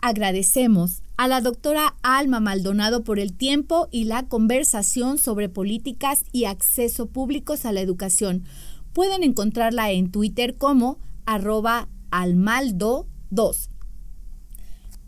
Agradecemos 0.00 1.02
a 1.16 1.26
la 1.26 1.40
doctora 1.40 1.96
Alma 2.02 2.38
Maldonado 2.38 3.02
por 3.02 3.18
el 3.18 3.32
tiempo 3.32 3.88
y 3.90 4.04
la 4.04 4.28
conversación 4.28 5.18
sobre 5.18 5.48
políticas 5.48 6.24
y 6.32 6.44
acceso 6.44 7.06
públicos 7.06 7.64
a 7.64 7.72
la 7.72 7.80
educación. 7.80 8.44
Pueden 8.92 9.24
encontrarla 9.24 9.90
en 9.90 10.12
Twitter 10.12 10.56
como 10.56 10.98
arroba 11.26 11.88
almaldo2. 12.10 13.68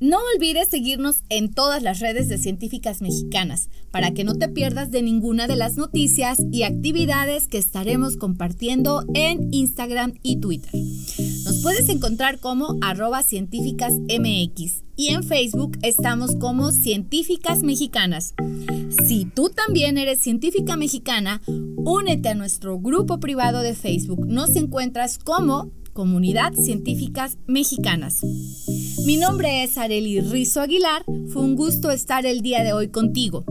No 0.00 0.16
olvides 0.34 0.70
seguirnos 0.70 1.24
en 1.28 1.52
todas 1.52 1.82
las 1.82 2.00
redes 2.00 2.28
de 2.30 2.38
científicas 2.38 3.02
mexicanas 3.02 3.68
para 3.90 4.12
que 4.12 4.24
no 4.24 4.34
te 4.34 4.48
pierdas 4.48 4.90
de 4.90 5.02
ninguna 5.02 5.46
de 5.46 5.56
las 5.56 5.76
noticias 5.76 6.38
y 6.50 6.62
actividades 6.62 7.46
que 7.46 7.58
estaremos 7.58 8.16
compartiendo 8.16 9.04
en 9.12 9.52
Instagram 9.52 10.14
y 10.22 10.40
Twitter. 10.40 10.72
Nos 11.44 11.60
puedes 11.62 11.90
encontrar 11.90 12.38
como 12.38 12.78
arroba 12.80 13.22
científicasmx 13.22 14.84
y 14.96 15.08
en 15.08 15.22
Facebook 15.22 15.78
estamos 15.82 16.34
como 16.36 16.72
Científicas 16.72 17.62
Mexicanas. 17.62 18.34
Si 19.06 19.26
tú 19.26 19.50
también 19.50 19.98
eres 19.98 20.20
científica 20.20 20.76
mexicana, 20.76 21.42
únete 21.46 22.30
a 22.30 22.34
nuestro 22.34 22.78
grupo 22.78 23.20
privado 23.20 23.60
de 23.60 23.74
Facebook. 23.74 24.26
Nos 24.26 24.56
encuentras 24.56 25.18
como 25.18 25.70
Comunidad 25.92 26.52
Científicas 26.54 27.38
Mexicanas. 27.46 28.20
Mi 29.04 29.16
nombre 29.16 29.64
es 29.64 29.76
Areli 29.76 30.20
Rizo 30.20 30.60
Aguilar, 30.60 31.04
fue 31.32 31.42
un 31.42 31.56
gusto 31.56 31.90
estar 31.90 32.26
el 32.26 32.42
día 32.42 32.62
de 32.62 32.72
hoy 32.72 32.88
contigo. 32.88 33.44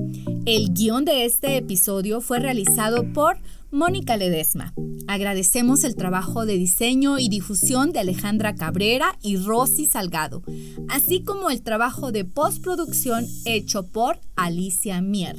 El 0.46 0.74
guion 0.74 1.06
de 1.06 1.26
este 1.26 1.58
episodio 1.58 2.22
fue 2.22 2.40
realizado 2.40 3.12
por 3.14 3.38
Mónica 3.72 4.18
Ledesma. 4.18 4.74
Agradecemos 5.08 5.84
el 5.84 5.96
trabajo 5.96 6.46
de 6.46 6.58
diseño 6.58 7.20
y 7.20 7.30
difusión 7.30 7.92
de 7.92 8.00
Alejandra 8.00 8.56
Cabrera 8.56 9.18
y 9.22 9.38
Rosy 9.38 9.86
Salgado, 9.86 10.42
así 10.88 11.22
como 11.22 11.50
el 11.50 11.62
trabajo 11.62 12.12
de 12.12 12.26
postproducción 12.26 13.28
hecho 13.46 13.84
por 13.88 14.20
Alicia 14.36 15.02
Mier. 15.02 15.38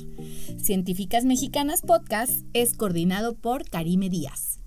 Científicas 0.62 1.24
Mexicanas 1.24 1.82
Podcast 1.82 2.32
es 2.52 2.74
coordinado 2.74 3.34
por 3.34 3.68
Karime 3.68 4.10
Díaz. 4.10 4.59